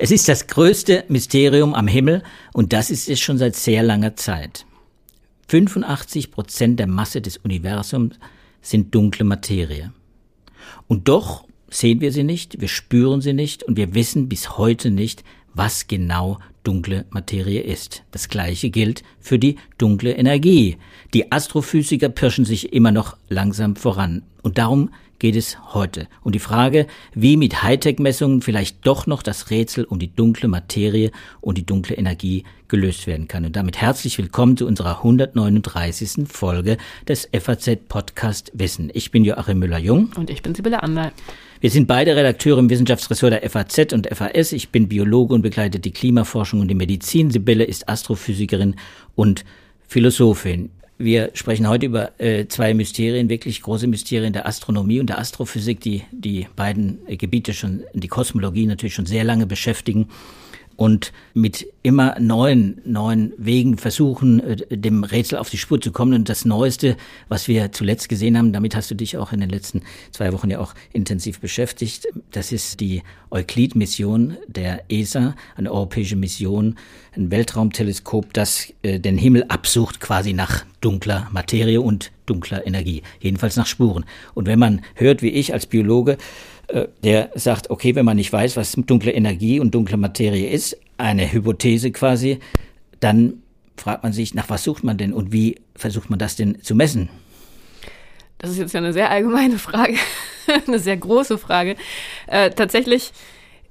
Es 0.00 0.12
ist 0.12 0.28
das 0.28 0.46
größte 0.46 1.04
Mysterium 1.08 1.74
am 1.74 1.88
Himmel 1.88 2.22
und 2.52 2.72
das 2.72 2.90
ist 2.90 3.08
es 3.08 3.18
schon 3.20 3.36
seit 3.36 3.56
sehr 3.56 3.82
langer 3.82 4.16
Zeit. 4.16 4.64
85 5.48 6.30
Prozent 6.30 6.78
der 6.78 6.86
Masse 6.86 7.20
des 7.20 7.36
Universums 7.38 8.16
sind 8.62 8.94
dunkle 8.94 9.24
Materie. 9.24 9.92
Und 10.86 11.08
doch 11.08 11.44
sehen 11.68 12.00
wir 12.00 12.12
sie 12.12 12.22
nicht, 12.22 12.60
wir 12.60 12.68
spüren 12.68 13.20
sie 13.20 13.32
nicht 13.32 13.64
und 13.64 13.76
wir 13.76 13.94
wissen 13.94 14.28
bis 14.28 14.56
heute 14.56 14.90
nicht, 14.90 15.24
was 15.54 15.88
genau 15.88 16.38
dunkle 16.62 17.06
Materie 17.10 17.62
ist. 17.62 18.04
Das 18.10 18.28
gleiche 18.28 18.70
gilt 18.70 19.02
für 19.18 19.38
die 19.38 19.56
dunkle 19.78 20.12
Energie. 20.12 20.76
Die 21.14 21.32
Astrophysiker 21.32 22.08
pirschen 22.08 22.44
sich 22.44 22.72
immer 22.72 22.92
noch 22.92 23.16
langsam 23.28 23.74
voran. 23.74 24.22
Und 24.42 24.58
darum 24.58 24.90
geht 25.18 25.36
es 25.36 25.58
heute 25.74 26.08
um 26.22 26.32
die 26.32 26.38
Frage, 26.38 26.86
wie 27.14 27.36
mit 27.36 27.62
Hightech-Messungen 27.62 28.42
vielleicht 28.42 28.86
doch 28.86 29.06
noch 29.06 29.22
das 29.22 29.50
Rätsel 29.50 29.84
um 29.84 29.98
die 29.98 30.14
dunkle 30.14 30.48
Materie 30.48 31.10
und 31.40 31.58
die 31.58 31.66
dunkle 31.66 31.96
Energie 31.96 32.44
gelöst 32.68 33.06
werden 33.06 33.28
kann. 33.28 33.44
Und 33.44 33.56
damit 33.56 33.80
herzlich 33.80 34.18
willkommen 34.18 34.56
zu 34.56 34.66
unserer 34.66 34.98
139. 34.98 36.28
Folge 36.28 36.76
des 37.06 37.28
FAZ 37.32 37.78
Podcast 37.88 38.52
Wissen. 38.54 38.90
Ich 38.92 39.10
bin 39.10 39.24
Joachim 39.24 39.58
Müller-Jung. 39.58 40.10
Und 40.16 40.30
ich 40.30 40.42
bin 40.42 40.54
Sibylle 40.54 40.82
Ander. 40.82 41.12
Wir 41.60 41.70
sind 41.70 41.88
beide 41.88 42.14
Redakteure 42.14 42.58
im 42.58 42.70
Wissenschaftsressort 42.70 43.32
der 43.32 43.50
FAZ 43.50 43.92
und 43.92 44.06
FAS. 44.06 44.52
Ich 44.52 44.68
bin 44.68 44.88
Biologe 44.88 45.34
und 45.34 45.42
begleite 45.42 45.80
die 45.80 45.90
Klimaforschung 45.90 46.60
und 46.60 46.68
die 46.68 46.74
Medizin. 46.74 47.30
Sibylle 47.30 47.64
ist 47.64 47.88
Astrophysikerin 47.88 48.76
und 49.16 49.44
Philosophin. 49.88 50.70
Wir 51.00 51.30
sprechen 51.34 51.68
heute 51.68 51.86
über 51.86 52.20
äh, 52.20 52.48
zwei 52.48 52.74
Mysterien, 52.74 53.28
wirklich 53.28 53.62
große 53.62 53.86
Mysterien 53.86 54.32
der 54.32 54.46
Astronomie 54.46 54.98
und 54.98 55.06
der 55.06 55.20
Astrophysik, 55.20 55.80
die 55.80 56.02
die 56.10 56.48
beiden 56.56 56.98
äh, 57.06 57.16
Gebiete 57.16 57.54
schon, 57.54 57.84
die 57.94 58.08
Kosmologie 58.08 58.66
natürlich 58.66 58.94
schon 58.94 59.06
sehr 59.06 59.22
lange 59.22 59.46
beschäftigen 59.46 60.08
und 60.78 61.12
mit 61.34 61.66
immer 61.82 62.20
neuen, 62.20 62.80
neuen 62.84 63.32
Wegen 63.36 63.78
versuchen, 63.78 64.38
äh, 64.38 64.78
dem 64.78 65.02
Rätsel 65.02 65.38
auf 65.38 65.50
die 65.50 65.58
Spur 65.58 65.80
zu 65.80 65.90
kommen. 65.90 66.14
Und 66.14 66.28
das 66.28 66.44
Neueste, 66.44 66.96
was 67.28 67.48
wir 67.48 67.72
zuletzt 67.72 68.08
gesehen 68.08 68.38
haben, 68.38 68.52
damit 68.52 68.76
hast 68.76 68.88
du 68.88 68.94
dich 68.94 69.16
auch 69.16 69.32
in 69.32 69.40
den 69.40 69.50
letzten 69.50 69.82
zwei 70.12 70.32
Wochen 70.32 70.50
ja 70.50 70.60
auch 70.60 70.74
intensiv 70.92 71.40
beschäftigt, 71.40 72.06
das 72.30 72.52
ist 72.52 72.78
die 72.78 73.02
Euclid-Mission 73.32 74.36
der 74.46 74.84
ESA, 74.88 75.34
eine 75.56 75.72
europäische 75.72 76.14
Mission, 76.14 76.76
ein 77.16 77.32
Weltraumteleskop, 77.32 78.32
das 78.32 78.72
äh, 78.82 79.00
den 79.00 79.18
Himmel 79.18 79.46
absucht 79.48 79.98
quasi 79.98 80.32
nach 80.32 80.64
dunkler 80.80 81.28
Materie 81.32 81.80
und 81.80 82.12
dunkler 82.24 82.64
Energie, 82.68 83.02
jedenfalls 83.18 83.56
nach 83.56 83.66
Spuren. 83.66 84.04
Und 84.34 84.46
wenn 84.46 84.60
man 84.60 84.82
hört, 84.94 85.22
wie 85.22 85.30
ich 85.30 85.52
als 85.52 85.66
Biologe, 85.66 86.18
der 87.02 87.30
sagt, 87.34 87.70
okay, 87.70 87.94
wenn 87.94 88.04
man 88.04 88.16
nicht 88.16 88.32
weiß, 88.32 88.56
was 88.56 88.72
dunkle 88.72 89.12
Energie 89.12 89.60
und 89.60 89.74
dunkle 89.74 89.96
Materie 89.96 90.48
ist, 90.48 90.76
eine 90.98 91.32
Hypothese 91.32 91.92
quasi, 91.92 92.40
dann 93.00 93.42
fragt 93.76 94.02
man 94.02 94.12
sich, 94.12 94.34
nach 94.34 94.50
was 94.50 94.64
sucht 94.64 94.84
man 94.84 94.98
denn 94.98 95.12
und 95.12 95.32
wie 95.32 95.60
versucht 95.74 96.10
man 96.10 96.18
das 96.18 96.36
denn 96.36 96.62
zu 96.62 96.74
messen? 96.74 97.08
Das 98.38 98.50
ist 98.50 98.58
jetzt 98.58 98.74
ja 98.74 98.78
eine 98.78 98.92
sehr 98.92 99.10
allgemeine 99.10 99.58
Frage, 99.58 99.94
eine 100.66 100.78
sehr 100.78 100.96
große 100.96 101.38
Frage. 101.38 101.76
Äh, 102.26 102.50
tatsächlich 102.50 103.12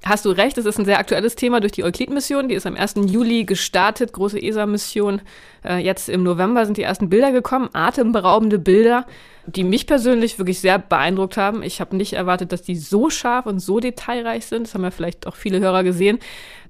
hast 0.04 0.24
du 0.24 0.30
recht, 0.30 0.58
es 0.58 0.66
ist 0.66 0.78
ein 0.78 0.84
sehr 0.84 0.98
aktuelles 0.98 1.36
Thema 1.36 1.60
durch 1.60 1.72
die 1.72 1.84
Euclid-Mission. 1.84 2.48
Die 2.48 2.54
ist 2.54 2.66
am 2.66 2.76
1. 2.76 2.94
Juli 3.06 3.44
gestartet, 3.44 4.12
große 4.12 4.40
ESA-Mission. 4.40 5.22
Äh, 5.64 5.78
jetzt 5.78 6.08
im 6.08 6.22
November 6.22 6.66
sind 6.66 6.76
die 6.76 6.82
ersten 6.82 7.08
Bilder 7.08 7.32
gekommen, 7.32 7.70
atemberaubende 7.72 8.58
Bilder, 8.58 9.06
die 9.48 9.64
mich 9.64 9.86
persönlich 9.86 10.38
wirklich 10.38 10.60
sehr 10.60 10.78
beeindruckt 10.78 11.36
haben. 11.36 11.62
Ich 11.62 11.80
habe 11.80 11.96
nicht 11.96 12.12
erwartet, 12.12 12.52
dass 12.52 12.62
die 12.62 12.76
so 12.76 13.10
scharf 13.10 13.46
und 13.46 13.60
so 13.60 13.80
detailreich 13.80 14.46
sind. 14.46 14.66
Das 14.66 14.74
haben 14.74 14.84
ja 14.84 14.90
vielleicht 14.90 15.26
auch 15.26 15.36
viele 15.36 15.60
Hörer 15.60 15.84
gesehen. 15.84 16.18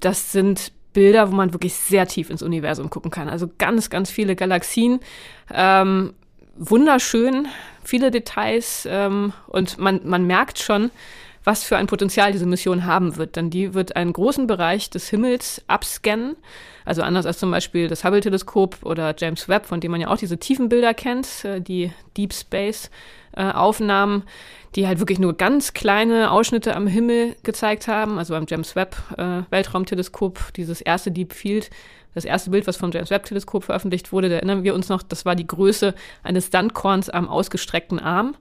Das 0.00 0.32
sind 0.32 0.72
Bilder, 0.92 1.30
wo 1.30 1.34
man 1.34 1.52
wirklich 1.52 1.74
sehr 1.74 2.06
tief 2.06 2.30
ins 2.30 2.42
Universum 2.42 2.90
gucken 2.90 3.10
kann. 3.10 3.28
Also 3.28 3.50
ganz, 3.58 3.90
ganz 3.90 4.10
viele 4.10 4.36
Galaxien. 4.36 5.00
Ähm, 5.52 6.14
wunderschön, 6.56 7.48
viele 7.84 8.10
Details 8.10 8.86
ähm, 8.90 9.32
und 9.46 9.78
man, 9.78 10.00
man 10.04 10.26
merkt 10.26 10.58
schon, 10.58 10.90
was 11.48 11.64
für 11.64 11.78
ein 11.78 11.86
Potenzial 11.86 12.30
diese 12.30 12.44
Mission 12.44 12.84
haben 12.84 13.16
wird. 13.16 13.34
Denn 13.34 13.48
die 13.48 13.72
wird 13.72 13.96
einen 13.96 14.12
großen 14.12 14.46
Bereich 14.46 14.90
des 14.90 15.08
Himmels 15.08 15.64
abscannen. 15.66 16.36
Also 16.84 17.00
anders 17.00 17.24
als 17.24 17.38
zum 17.38 17.50
Beispiel 17.50 17.88
das 17.88 18.04
Hubble-Teleskop 18.04 18.84
oder 18.84 19.14
James 19.16 19.48
Webb, 19.48 19.64
von 19.64 19.80
dem 19.80 19.90
man 19.90 20.02
ja 20.02 20.08
auch 20.08 20.18
diese 20.18 20.36
tiefen 20.36 20.68
Bilder 20.68 20.92
kennt, 20.92 21.46
äh, 21.46 21.62
die 21.62 21.90
Deep 22.18 22.34
Space-Aufnahmen, 22.34 24.24
die 24.74 24.86
halt 24.86 24.98
wirklich 24.98 25.18
nur 25.18 25.38
ganz 25.38 25.72
kleine 25.72 26.32
Ausschnitte 26.32 26.76
am 26.76 26.86
Himmel 26.86 27.34
gezeigt 27.44 27.88
haben. 27.88 28.18
Also 28.18 28.34
beim 28.34 28.44
James 28.46 28.76
Webb 28.76 28.96
äh, 29.16 29.42
dieses 30.54 30.82
erste 30.82 31.10
Deep 31.10 31.32
Field, 31.32 31.70
das 32.14 32.26
erste 32.26 32.50
Bild, 32.50 32.66
was 32.66 32.76
vom 32.76 32.90
James 32.90 33.08
Webb 33.08 33.24
Teleskop 33.24 33.64
veröffentlicht 33.64 34.12
wurde, 34.12 34.28
da 34.28 34.34
erinnern 34.34 34.64
wir 34.64 34.74
uns 34.74 34.90
noch, 34.90 35.02
das 35.02 35.24
war 35.24 35.34
die 35.34 35.46
Größe 35.46 35.94
eines 36.22 36.50
Sandkorns 36.50 37.08
am 37.08 37.26
ausgestreckten 37.26 38.00
Arm. 38.00 38.36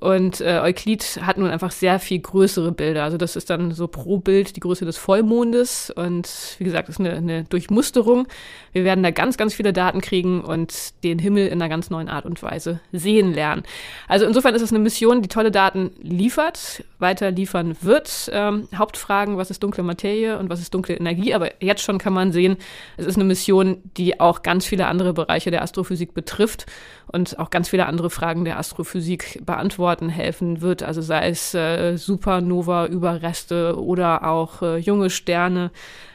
Und 0.00 0.40
äh, 0.40 0.60
Euklid 0.62 1.20
hat 1.22 1.38
nun 1.38 1.50
einfach 1.50 1.72
sehr 1.72 1.98
viel 1.98 2.20
größere 2.20 2.70
Bilder. 2.70 3.02
Also 3.04 3.16
das 3.16 3.34
ist 3.34 3.50
dann 3.50 3.72
so 3.72 3.88
pro 3.88 4.18
Bild 4.18 4.54
die 4.54 4.60
Größe 4.60 4.84
des 4.84 4.96
Vollmondes. 4.96 5.90
Und 5.90 6.56
wie 6.58 6.64
gesagt, 6.64 6.88
das 6.88 6.96
ist 6.96 7.00
eine, 7.00 7.14
eine 7.14 7.44
Durchmusterung. 7.44 8.28
Wir 8.72 8.84
werden 8.84 9.02
da 9.02 9.10
ganz, 9.10 9.36
ganz 9.36 9.54
viele 9.54 9.72
Daten 9.72 10.00
kriegen 10.00 10.40
und 10.40 11.02
den 11.02 11.18
Himmel 11.18 11.48
in 11.48 11.60
einer 11.60 11.68
ganz 11.68 11.90
neuen 11.90 12.08
Art 12.08 12.26
und 12.26 12.42
Weise 12.42 12.80
sehen 12.92 13.34
lernen. 13.34 13.64
Also 14.06 14.24
insofern 14.24 14.54
ist 14.54 14.62
es 14.62 14.70
eine 14.70 14.78
Mission, 14.78 15.20
die 15.20 15.28
tolle 15.28 15.50
Daten 15.50 15.90
liefert, 16.00 16.84
weiter 17.00 17.32
liefern 17.32 17.76
wird. 17.80 18.30
Ähm, 18.32 18.68
Hauptfragen, 18.74 19.36
was 19.36 19.50
ist 19.50 19.62
dunkle 19.62 19.82
Materie 19.82 20.38
und 20.38 20.48
was 20.48 20.60
ist 20.60 20.74
dunkle 20.74 20.96
Energie? 20.96 21.34
Aber 21.34 21.62
jetzt 21.62 21.82
schon 21.82 21.98
kann 21.98 22.12
man 22.12 22.30
sehen, 22.30 22.56
es 22.96 23.06
ist 23.06 23.16
eine 23.16 23.24
Mission, 23.24 23.78
die 23.96 24.20
auch 24.20 24.42
ganz 24.42 24.64
viele 24.64 24.86
andere 24.86 25.12
Bereiche 25.12 25.50
der 25.50 25.62
Astrophysik 25.62 26.14
betrifft 26.14 26.66
und 27.10 27.38
auch 27.38 27.50
ganz 27.50 27.68
viele 27.68 27.86
andere 27.86 28.10
Fragen 28.10 28.44
der 28.44 28.58
Astrophysik 28.58 29.40
beantworten 29.88 30.08
helfen 30.08 30.60
wird. 30.60 30.82
Also 30.82 31.00
sei 31.00 31.28
es 31.28 31.54
äh, 31.54 31.96
Supernova-Überreste 31.96 33.80
oder 33.80 34.26
auch 34.28 34.62
äh, 34.62 34.76
junge 34.76 35.08
Sterne, 35.08 35.70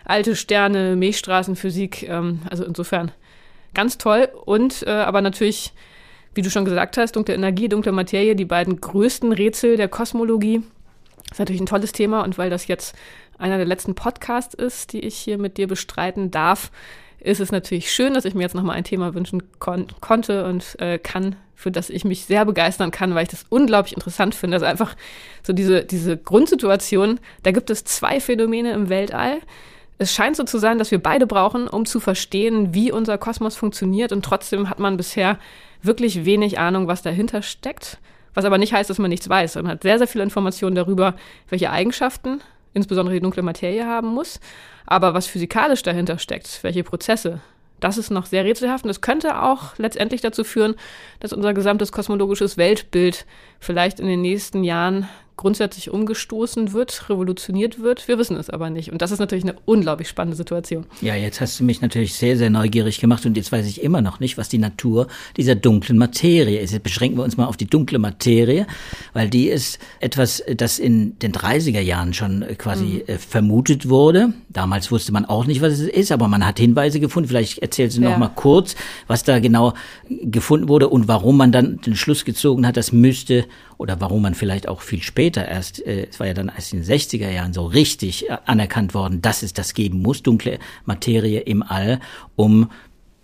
alte 0.06 0.36
Sterne, 0.36 0.96
Milchstraßenphysik. 0.96 2.08
Ähm, 2.08 2.42
also 2.50 2.64
insofern 2.64 3.12
ganz 3.74 3.98
toll. 3.98 4.30
Und 4.46 4.84
äh, 4.86 4.92
aber 4.92 5.22
natürlich, 5.22 5.74
wie 6.36 6.44
du 6.44 6.50
schon 6.50 6.66
gesagt 6.66 6.98
hast, 6.98 7.16
dunkle 7.16 7.34
Energie, 7.34 7.68
dunkle 7.68 7.92
Materie, 7.92 8.36
die 8.36 8.46
beiden 8.46 8.80
größten 8.80 9.32
Rätsel 9.32 9.78
der 9.78 9.88
Kosmologie. 9.88 10.62
Das 11.30 11.36
ist 11.36 11.40
natürlich 11.40 11.62
ein 11.62 11.68
tolles 11.68 11.92
Thema 11.94 12.24
und 12.24 12.38
weil 12.38 12.52
das 12.52 12.68
jetzt 12.68 12.96
einer 13.40 13.58
der 13.58 13.66
letzten 13.66 13.96
Podcasts 13.96 14.54
ist, 14.54 14.94
die 14.94 15.00
ich 15.00 15.16
hier 15.16 15.40
mit 15.40 15.58
dir 15.58 15.68
bestreiten 15.68 16.30
darf, 16.30 16.72
ist 17.24 17.40
es 17.40 17.52
natürlich 17.52 17.92
schön, 17.92 18.14
dass 18.14 18.26
ich 18.26 18.36
mir 18.36 18.42
jetzt 18.42 18.56
nochmal 18.56 18.76
ein 18.76 18.84
Thema 18.84 19.14
wünschen 19.14 19.44
kon 19.60 19.88
konnte 20.02 20.46
und 20.46 20.80
äh, 20.80 21.00
kann, 21.00 21.36
für 21.56 21.72
das 21.72 21.90
ich 21.90 22.04
mich 22.04 22.26
sehr 22.26 22.46
begeistern 22.46 22.92
kann, 22.92 23.16
weil 23.16 23.24
ich 23.24 23.30
das 23.30 23.46
unglaublich 23.50 23.94
interessant 23.94 24.36
finde. 24.36 24.58
Also 24.58 24.66
einfach 24.66 24.96
so 25.42 25.54
diese, 25.54 25.84
diese 25.84 26.18
Grundsituation, 26.18 27.20
da 27.44 27.52
gibt 27.52 27.70
es 27.70 27.86
zwei 27.86 28.20
Phänomene 28.20 28.74
im 28.74 28.90
Weltall. 28.90 29.38
Es 29.98 30.14
scheint 30.14 30.36
so 30.36 30.44
zu 30.44 30.58
sein, 30.58 30.80
dass 30.80 30.92
wir 30.92 31.02
beide 31.02 31.26
brauchen, 31.26 31.68
um 31.68 31.86
zu 31.86 32.00
verstehen, 32.00 32.74
wie 32.74 32.92
unser 32.92 33.18
Kosmos 33.18 33.56
funktioniert. 33.56 34.12
Und 34.12 34.26
trotzdem 34.26 34.70
hat 34.70 34.80
man 34.80 34.98
bisher 34.98 35.40
wirklich 35.82 36.26
wenig 36.26 36.60
Ahnung, 36.60 36.88
was 36.88 37.02
dahinter 37.02 37.42
steckt. 37.42 38.00
Was 38.34 38.46
aber 38.46 38.58
nicht 38.58 38.74
heißt, 38.74 38.90
dass 38.90 38.98
man 38.98 39.10
nichts 39.10 39.30
weiß. 39.30 39.56
Man 39.56 39.68
hat 39.68 39.84
sehr, 39.84 39.98
sehr 40.00 40.08
viele 40.08 40.24
Informationen 40.24 40.76
darüber, 40.76 41.14
welche 41.50 41.70
Eigenschaften 41.70 42.42
insbesondere 42.74 43.16
die 43.16 43.22
dunkle 43.22 43.44
Materie 43.44 43.86
haben 43.86 44.08
muss. 44.08 44.40
Aber 44.86 45.14
was 45.14 45.28
physikalisch 45.28 45.84
dahinter 45.84 46.18
steckt, 46.18 46.64
welche 46.64 46.84
Prozesse, 46.84 47.42
das 47.80 47.98
ist 47.98 48.12
noch 48.12 48.26
sehr 48.26 48.46
rätselhaft 48.46 48.86
und 48.86 48.90
das 48.90 49.02
könnte 49.02 49.42
auch 49.42 49.78
letztendlich 49.78 50.22
dazu 50.22 50.44
führen, 50.44 50.76
dass 51.20 51.34
unser 51.34 51.54
gesamtes 51.54 51.92
kosmologisches 51.92 52.58
Weltbild 52.58 53.26
vielleicht 53.60 54.00
in 54.00 54.08
den 54.08 54.22
nächsten 54.22 54.64
Jahren 54.64 55.10
grundsätzlich 55.36 55.90
umgestoßen 55.90 56.74
wird, 56.74 57.10
revolutioniert 57.10 57.82
wird. 57.82 58.08
Wir 58.08 58.18
wissen 58.18 58.38
es 58.38 58.50
aber 58.50 58.70
nicht. 58.70 58.92
Und 58.92 59.02
das 59.02 59.12
ist 59.12 59.20
natürlich 59.20 59.44
eine 59.44 59.56
unglaublich 59.66 60.08
spannende 60.08 60.38
Situation. 60.38 60.86
Ja, 61.02 61.16
jetzt 61.16 61.42
hast 61.42 61.60
du 61.60 61.64
mich 61.64 61.82
natürlich 61.82 62.14
sehr, 62.14 62.38
sehr 62.38 62.50
neugierig 62.50 63.00
gemacht 63.00 63.26
und 63.26 63.36
jetzt 63.36 63.52
weiß 63.52 63.66
ich 63.66 63.84
immer 63.84 64.02
noch 64.02 64.20
nicht, 64.20 64.38
was 64.38 64.50
die 64.50 64.60
Natur 64.60 65.08
dieser 65.36 65.56
dunklen 65.56 65.98
Materie 65.98 66.60
ist. 66.60 66.72
Jetzt 66.72 66.84
beschränken 66.84 67.18
wir 67.18 67.24
uns 67.24 67.36
mal 67.36 67.46
auf 67.46 67.58
die 67.58 67.66
dunkle 67.66 67.98
Materie, 67.98 68.68
weil 69.14 69.30
die 69.30 69.48
ist 69.48 69.80
etwas, 70.00 70.44
das 70.56 70.78
in 70.78 71.18
den 71.20 71.32
30er 71.32 71.82
Jahren 71.82 72.14
schon 72.14 72.46
quasi 72.58 73.04
mhm. 73.08 73.18
vermutet 73.18 73.90
wurde. 73.90 74.34
Damals 74.50 74.92
wusste 74.92 75.12
man 75.12 75.26
auch 75.26 75.46
nicht, 75.46 75.62
was 75.62 75.74
es 75.74 75.88
ist, 75.88 76.12
aber 76.12 76.28
man 76.28 76.46
hat 76.46 76.60
Hinweise 76.60 77.00
gefunden. 77.00 77.30
Vielleicht 77.30 77.60
erzählst 77.60 77.98
du 77.98 78.02
ja. 78.02 78.12
noch 78.12 78.18
mal 78.18 78.30
kurz, 78.30 78.76
was 79.08 79.24
da 79.24 79.40
genau 79.40 79.74
gefunden 80.10 80.70
wurde 80.70 80.90
und 80.90 81.08
warum 81.08 81.38
man 81.38 81.52
dann 81.52 81.82
den 81.82 81.96
Schluss 81.96 82.24
gezogen 82.24 82.68
hat, 82.68 82.78
das 82.78 82.92
müsste 82.92 83.46
oder 83.78 84.00
warum 84.02 84.22
man 84.22 84.36
vielleicht 84.36 84.68
auch 84.68 84.82
viel 84.82 85.02
später 85.02 85.48
erst, 85.48 85.86
äh, 85.86 86.08
es 86.10 86.20
war 86.20 86.28
ja 86.28 86.34
dann 86.34 86.52
erst 86.54 86.74
in 86.74 86.82
den 86.82 86.90
60er 86.90 87.30
Jahren 87.30 87.54
so 87.54 87.66
richtig 87.66 88.30
äh, 88.30 88.38
anerkannt 88.46 88.94
worden, 88.94 89.22
dass 89.22 89.44
es 89.44 89.54
das 89.54 89.74
geben 89.74 90.02
muss, 90.02 90.24
dunkle 90.24 90.60
Materie 90.86 91.40
im 91.42 91.64
All, 91.64 92.00
um 92.36 92.70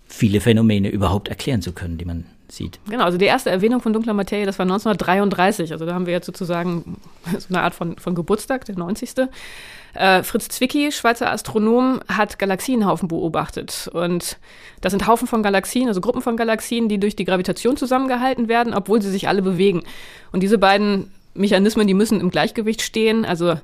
viele 0.06 0.40
Phänomene 0.40 0.88
überhaupt 0.88 1.28
erklären 1.28 1.62
zu 1.62 1.72
können, 1.72 1.98
die 1.98 2.04
man 2.04 2.24
sieht. 2.52 2.78
Genau, 2.88 3.04
also 3.04 3.18
die 3.18 3.26
erste 3.26 3.50
Erwähnung 3.50 3.80
von 3.80 3.92
dunkler 3.92 4.14
Materie, 4.14 4.46
das 4.46 4.58
war 4.58 4.64
1933. 4.64 5.72
Also 5.72 5.86
da 5.86 5.94
haben 5.94 6.06
wir 6.06 6.12
jetzt 6.12 6.26
sozusagen 6.26 6.96
so 7.38 7.46
eine 7.48 7.62
Art 7.62 7.74
von, 7.74 7.96
von 7.98 8.14
Geburtstag, 8.14 8.64
der 8.64 8.76
90. 8.76 9.28
Äh, 9.94 10.22
Fritz 10.22 10.48
Zwicky, 10.48 10.92
Schweizer 10.92 11.30
Astronom, 11.30 12.00
hat 12.08 12.38
Galaxienhaufen 12.38 13.08
beobachtet. 13.08 13.90
Und 13.92 14.38
das 14.80 14.92
sind 14.92 15.06
Haufen 15.06 15.26
von 15.26 15.42
Galaxien, 15.42 15.88
also 15.88 16.00
Gruppen 16.00 16.22
von 16.22 16.36
Galaxien, 16.36 16.88
die 16.88 16.98
durch 16.98 17.16
die 17.16 17.24
Gravitation 17.24 17.76
zusammengehalten 17.76 18.48
werden, 18.48 18.74
obwohl 18.74 19.02
sie 19.02 19.10
sich 19.10 19.28
alle 19.28 19.42
bewegen. 19.42 19.82
Und 20.32 20.42
diese 20.42 20.58
beiden 20.58 21.10
Mechanismen, 21.34 21.86
die 21.86 21.94
müssen 21.94 22.20
im 22.20 22.30
Gleichgewicht 22.30 22.82
stehen. 22.82 23.24
Also 23.24 23.56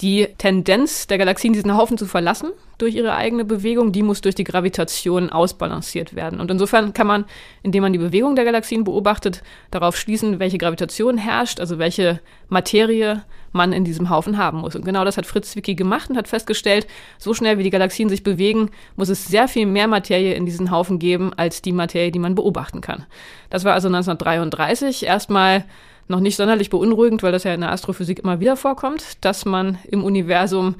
die 0.00 0.28
Tendenz 0.38 1.06
der 1.06 1.18
Galaxien, 1.18 1.52
diesen 1.52 1.76
Haufen 1.76 1.98
zu 1.98 2.06
verlassen 2.06 2.50
durch 2.78 2.96
ihre 2.96 3.14
eigene 3.14 3.44
Bewegung, 3.44 3.92
die 3.92 4.02
muss 4.02 4.20
durch 4.20 4.34
die 4.34 4.44
Gravitation 4.44 5.30
ausbalanciert 5.30 6.16
werden. 6.16 6.40
Und 6.40 6.50
insofern 6.50 6.92
kann 6.92 7.06
man, 7.06 7.24
indem 7.62 7.82
man 7.82 7.92
die 7.92 7.98
Bewegung 7.98 8.34
der 8.34 8.44
Galaxien 8.44 8.82
beobachtet, 8.82 9.42
darauf 9.70 9.96
schließen, 9.96 10.40
welche 10.40 10.58
Gravitation 10.58 11.18
herrscht, 11.18 11.60
also 11.60 11.78
welche 11.78 12.20
Materie 12.48 13.22
man 13.52 13.72
in 13.72 13.84
diesem 13.84 14.10
Haufen 14.10 14.38
haben 14.38 14.58
muss. 14.58 14.74
Und 14.74 14.84
genau 14.84 15.04
das 15.04 15.16
hat 15.16 15.26
Fritz 15.26 15.52
Zwicky 15.52 15.74
gemacht 15.74 16.10
und 16.10 16.16
hat 16.16 16.26
festgestellt, 16.26 16.86
so 17.18 17.34
schnell 17.34 17.58
wie 17.58 17.62
die 17.62 17.70
Galaxien 17.70 18.08
sich 18.08 18.24
bewegen, 18.24 18.70
muss 18.96 19.10
es 19.10 19.26
sehr 19.26 19.46
viel 19.46 19.66
mehr 19.66 19.86
Materie 19.86 20.34
in 20.34 20.46
diesen 20.46 20.70
Haufen 20.70 20.98
geben, 20.98 21.32
als 21.36 21.62
die 21.62 21.72
Materie, 21.72 22.10
die 22.10 22.18
man 22.18 22.34
beobachten 22.34 22.80
kann. 22.80 23.06
Das 23.50 23.64
war 23.64 23.74
also 23.74 23.88
1933 23.88 25.04
erstmal 25.06 25.64
noch 26.12 26.20
nicht 26.20 26.36
sonderlich 26.36 26.70
beunruhigend, 26.70 27.24
weil 27.24 27.32
das 27.32 27.42
ja 27.42 27.52
in 27.52 27.62
der 27.62 27.72
Astrophysik 27.72 28.20
immer 28.20 28.38
wieder 28.38 28.56
vorkommt, 28.56 29.24
dass 29.24 29.44
man 29.44 29.78
im 29.88 30.04
Universum 30.04 30.76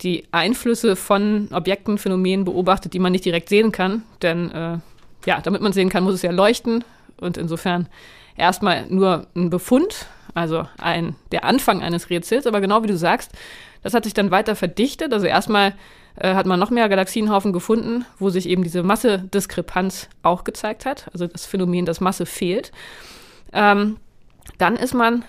die 0.00 0.24
Einflüsse 0.30 0.96
von 0.96 1.48
Objekten, 1.52 1.98
Phänomenen 1.98 2.44
beobachtet, 2.44 2.94
die 2.94 2.98
man 2.98 3.12
nicht 3.12 3.24
direkt 3.24 3.48
sehen 3.48 3.72
kann. 3.72 4.02
Denn 4.22 4.50
äh, 4.50 4.78
ja, 5.26 5.40
damit 5.42 5.60
man 5.60 5.72
sehen 5.72 5.88
kann, 5.88 6.04
muss 6.04 6.14
es 6.14 6.22
ja 6.22 6.30
leuchten. 6.30 6.84
Und 7.18 7.36
insofern 7.36 7.88
erstmal 8.36 8.86
nur 8.88 9.26
ein 9.34 9.50
Befund, 9.50 10.06
also 10.34 10.66
ein, 10.78 11.16
der 11.32 11.44
Anfang 11.44 11.82
eines 11.82 12.08
Rätsels. 12.10 12.46
Aber 12.46 12.60
genau 12.60 12.82
wie 12.82 12.88
du 12.88 12.96
sagst, 12.96 13.32
das 13.82 13.94
hat 13.94 14.04
sich 14.04 14.14
dann 14.14 14.30
weiter 14.30 14.54
verdichtet. 14.54 15.12
Also 15.12 15.26
erstmal 15.26 15.74
äh, 16.16 16.34
hat 16.34 16.46
man 16.46 16.60
noch 16.60 16.70
mehr 16.70 16.88
Galaxienhaufen 16.88 17.52
gefunden, 17.52 18.04
wo 18.18 18.30
sich 18.30 18.48
eben 18.48 18.62
diese 18.62 18.82
Massediskrepanz 18.82 20.08
auch 20.22 20.44
gezeigt 20.44 20.86
hat. 20.86 21.06
Also 21.12 21.26
das 21.26 21.46
Phänomen, 21.46 21.86
dass 21.86 22.00
Masse 22.00 22.26
fehlt. 22.26 22.70
Ähm, 23.52 23.96
dann 24.58 24.76
ist 24.76 24.94
man 24.94 25.24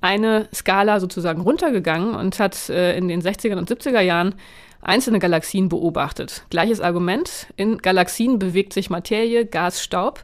eine 0.00 0.48
Skala 0.54 1.00
sozusagen 1.00 1.40
runtergegangen 1.40 2.14
und 2.14 2.38
hat 2.38 2.68
äh, 2.68 2.96
in 2.96 3.08
den 3.08 3.22
60er 3.22 3.56
und 3.56 3.70
70er 3.70 4.00
Jahren 4.00 4.34
einzelne 4.82 5.18
Galaxien 5.18 5.68
beobachtet. 5.68 6.44
Gleiches 6.50 6.80
Argument. 6.80 7.48
In 7.56 7.78
Galaxien 7.78 8.38
bewegt 8.38 8.72
sich 8.72 8.90
Materie, 8.90 9.46
Gas, 9.46 9.82
Staub. 9.82 10.22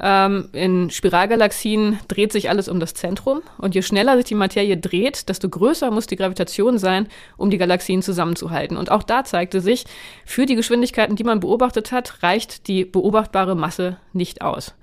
Ähm, 0.00 0.48
in 0.52 0.90
Spiralgalaxien 0.90 2.00
dreht 2.08 2.32
sich 2.32 2.50
alles 2.50 2.68
um 2.68 2.80
das 2.80 2.94
Zentrum. 2.94 3.42
Und 3.58 3.74
je 3.74 3.82
schneller 3.82 4.16
sich 4.16 4.26
die 4.26 4.34
Materie 4.34 4.76
dreht, 4.76 5.28
desto 5.28 5.48
größer 5.48 5.90
muss 5.90 6.06
die 6.06 6.16
Gravitation 6.16 6.78
sein, 6.78 7.08
um 7.36 7.50
die 7.50 7.58
Galaxien 7.58 8.02
zusammenzuhalten. 8.02 8.76
Und 8.76 8.90
auch 8.90 9.04
da 9.04 9.24
zeigte 9.24 9.60
sich, 9.60 9.84
für 10.24 10.46
die 10.46 10.56
Geschwindigkeiten, 10.56 11.16
die 11.16 11.24
man 11.24 11.40
beobachtet 11.40 11.92
hat, 11.92 12.22
reicht 12.22 12.66
die 12.66 12.84
beobachtbare 12.84 13.54
Masse 13.54 13.96
nicht 14.12 14.42
aus. 14.42 14.74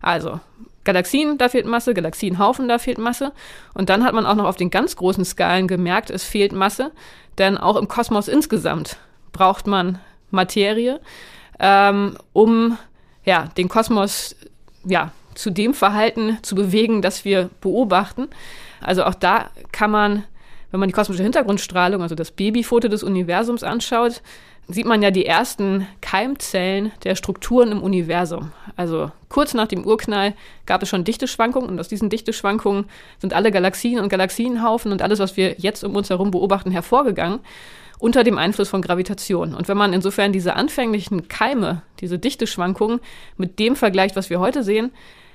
Also, 0.00 0.40
Galaxien, 0.84 1.38
da 1.38 1.48
fehlt 1.48 1.66
Masse, 1.66 1.94
Galaxienhaufen, 1.94 2.68
da 2.68 2.78
fehlt 2.78 2.98
Masse. 2.98 3.32
Und 3.74 3.88
dann 3.88 4.04
hat 4.04 4.14
man 4.14 4.26
auch 4.26 4.34
noch 4.34 4.46
auf 4.46 4.56
den 4.56 4.70
ganz 4.70 4.96
großen 4.96 5.24
Skalen 5.24 5.68
gemerkt, 5.68 6.10
es 6.10 6.24
fehlt 6.24 6.52
Masse, 6.52 6.90
denn 7.38 7.56
auch 7.56 7.76
im 7.76 7.88
Kosmos 7.88 8.28
insgesamt 8.28 8.96
braucht 9.32 9.66
man 9.66 9.98
Materie, 10.30 11.00
ähm, 11.58 12.16
um 12.32 12.78
ja, 13.24 13.48
den 13.56 13.68
Kosmos 13.68 14.36
ja, 14.84 15.12
zu 15.34 15.50
dem 15.50 15.74
Verhalten 15.74 16.38
zu 16.42 16.54
bewegen, 16.54 17.02
das 17.02 17.24
wir 17.24 17.50
beobachten. 17.60 18.28
Also 18.80 19.04
auch 19.04 19.14
da 19.14 19.50
kann 19.70 19.90
man, 19.90 20.24
wenn 20.72 20.80
man 20.80 20.88
die 20.88 20.94
kosmische 20.94 21.22
Hintergrundstrahlung, 21.22 22.02
also 22.02 22.16
das 22.16 22.32
Babyfoto 22.32 22.88
des 22.88 23.04
Universums 23.04 23.62
anschaut, 23.62 24.22
sieht 24.68 24.86
man 24.86 25.02
ja 25.02 25.10
die 25.10 25.26
ersten 25.26 25.86
Keimzellen 26.00 26.92
der 27.04 27.14
Strukturen 27.14 27.72
im 27.72 27.82
Universum. 27.82 28.52
Also 28.74 29.10
kurz 29.28 29.54
nach 29.54 29.66
dem 29.68 29.84
Urknall 29.84 30.34
gab 30.66 30.82
es 30.82 30.88
schon 30.88 31.04
Dichteschwankungen 31.04 31.68
und 31.68 31.78
aus 31.78 31.88
diesen 31.88 32.10
Dichteschwankungen 32.10 32.86
sind 33.18 33.34
alle 33.34 33.50
Galaxien 33.50 34.00
und 34.00 34.08
Galaxienhaufen 34.08 34.90
und 34.90 35.02
alles, 35.02 35.18
was 35.18 35.36
wir 35.36 35.56
jetzt 35.58 35.84
um 35.84 35.94
uns 35.94 36.10
herum 36.10 36.30
beobachten, 36.30 36.70
hervorgegangen 36.70 37.40
unter 37.98 38.24
dem 38.24 38.38
Einfluss 38.38 38.68
von 38.68 38.82
Gravitation. 38.82 39.54
Und 39.54 39.68
wenn 39.68 39.76
man 39.76 39.92
insofern 39.92 40.32
diese 40.32 40.54
anfänglichen 40.54 41.28
Keime, 41.28 41.82
diese 42.00 42.18
Dichteschwankungen 42.18 42.98
mit 43.36 43.60
dem 43.60 43.76
vergleicht, 43.76 44.16
was 44.16 44.28
wir 44.28 44.40
heute 44.40 44.64
sehen, 44.64 44.90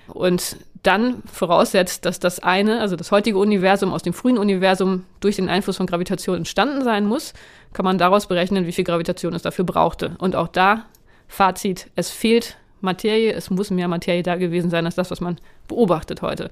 und 0.07 0.57
dann 0.83 1.23
voraussetzt, 1.31 2.05
dass 2.05 2.19
das 2.19 2.39
eine, 2.39 2.79
also 2.79 2.95
das 2.95 3.11
heutige 3.11 3.37
Universum 3.37 3.93
aus 3.93 4.03
dem 4.03 4.13
frühen 4.13 4.37
Universum 4.37 5.05
durch 5.19 5.37
den 5.37 5.49
Einfluss 5.49 5.77
von 5.77 5.87
Gravitation 5.87 6.37
entstanden 6.37 6.83
sein 6.83 7.05
muss, 7.05 7.33
kann 7.73 7.85
man 7.85 7.97
daraus 7.97 8.27
berechnen, 8.27 8.65
wie 8.65 8.71
viel 8.71 8.83
Gravitation 8.83 9.33
es 9.33 9.41
dafür 9.41 9.65
brauchte. 9.65 10.15
Und 10.19 10.35
auch 10.35 10.47
da, 10.47 10.85
Fazit, 11.27 11.89
es 11.95 12.09
fehlt 12.09 12.57
Materie, 12.81 13.33
es 13.33 13.49
muss 13.49 13.71
mehr 13.71 13.87
Materie 13.87 14.23
da 14.23 14.35
gewesen 14.35 14.69
sein 14.69 14.85
als 14.85 14.95
das, 14.95 15.11
was 15.11 15.21
man 15.21 15.37
beobachtet 15.67 16.21
heute. 16.21 16.51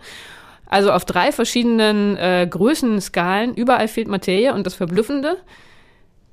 Also 0.68 0.92
auf 0.92 1.06
drei 1.06 1.32
verschiedenen 1.32 2.18
äh, 2.18 2.48
Größenskalen, 2.50 3.54
überall 3.54 3.88
fehlt 3.88 4.08
Materie 4.08 4.54
und 4.54 4.66
das 4.66 4.74
Verblüffende, 4.74 5.38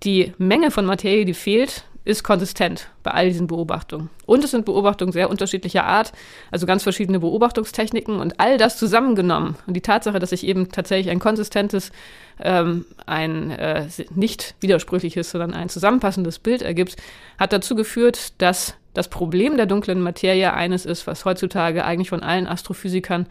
die 0.02 0.32
Menge 0.38 0.70
von 0.70 0.86
Materie, 0.86 1.24
die 1.24 1.34
fehlt, 1.34 1.84
ist 2.04 2.24
konsistent 2.24 2.88
bei 3.02 3.12
all 3.12 3.28
diesen 3.28 3.46
Beobachtungen. 3.46 4.10
Und 4.26 4.42
es 4.42 4.50
sind 4.50 4.64
Beobachtungen 4.64 5.12
sehr 5.12 5.30
unterschiedlicher 5.30 5.84
Art, 5.84 6.12
also 6.50 6.66
ganz 6.66 6.82
verschiedene 6.82 7.20
Beobachtungstechniken 7.20 8.18
und 8.18 8.40
all 8.40 8.58
das 8.58 8.76
zusammengenommen. 8.76 9.56
Und 9.66 9.74
die 9.74 9.82
Tatsache, 9.82 10.18
dass 10.18 10.30
sich 10.30 10.44
eben 10.44 10.70
tatsächlich 10.70 11.10
ein 11.10 11.20
konsistentes, 11.20 11.92
ähm, 12.40 12.86
ein 13.06 13.50
äh, 13.52 13.86
nicht 14.14 14.56
widersprüchliches, 14.60 15.30
sondern 15.30 15.54
ein 15.54 15.68
zusammenpassendes 15.68 16.40
Bild 16.40 16.62
ergibt, 16.62 16.96
hat 17.38 17.52
dazu 17.52 17.76
geführt, 17.76 18.40
dass 18.40 18.74
das 18.94 19.08
Problem 19.08 19.56
der 19.56 19.66
dunklen 19.66 20.00
Materie 20.00 20.52
eines 20.52 20.84
ist, 20.84 21.06
was 21.06 21.24
heutzutage 21.24 21.84
eigentlich 21.84 22.10
von 22.10 22.22
allen 22.22 22.46
Astrophysikern 22.46 23.26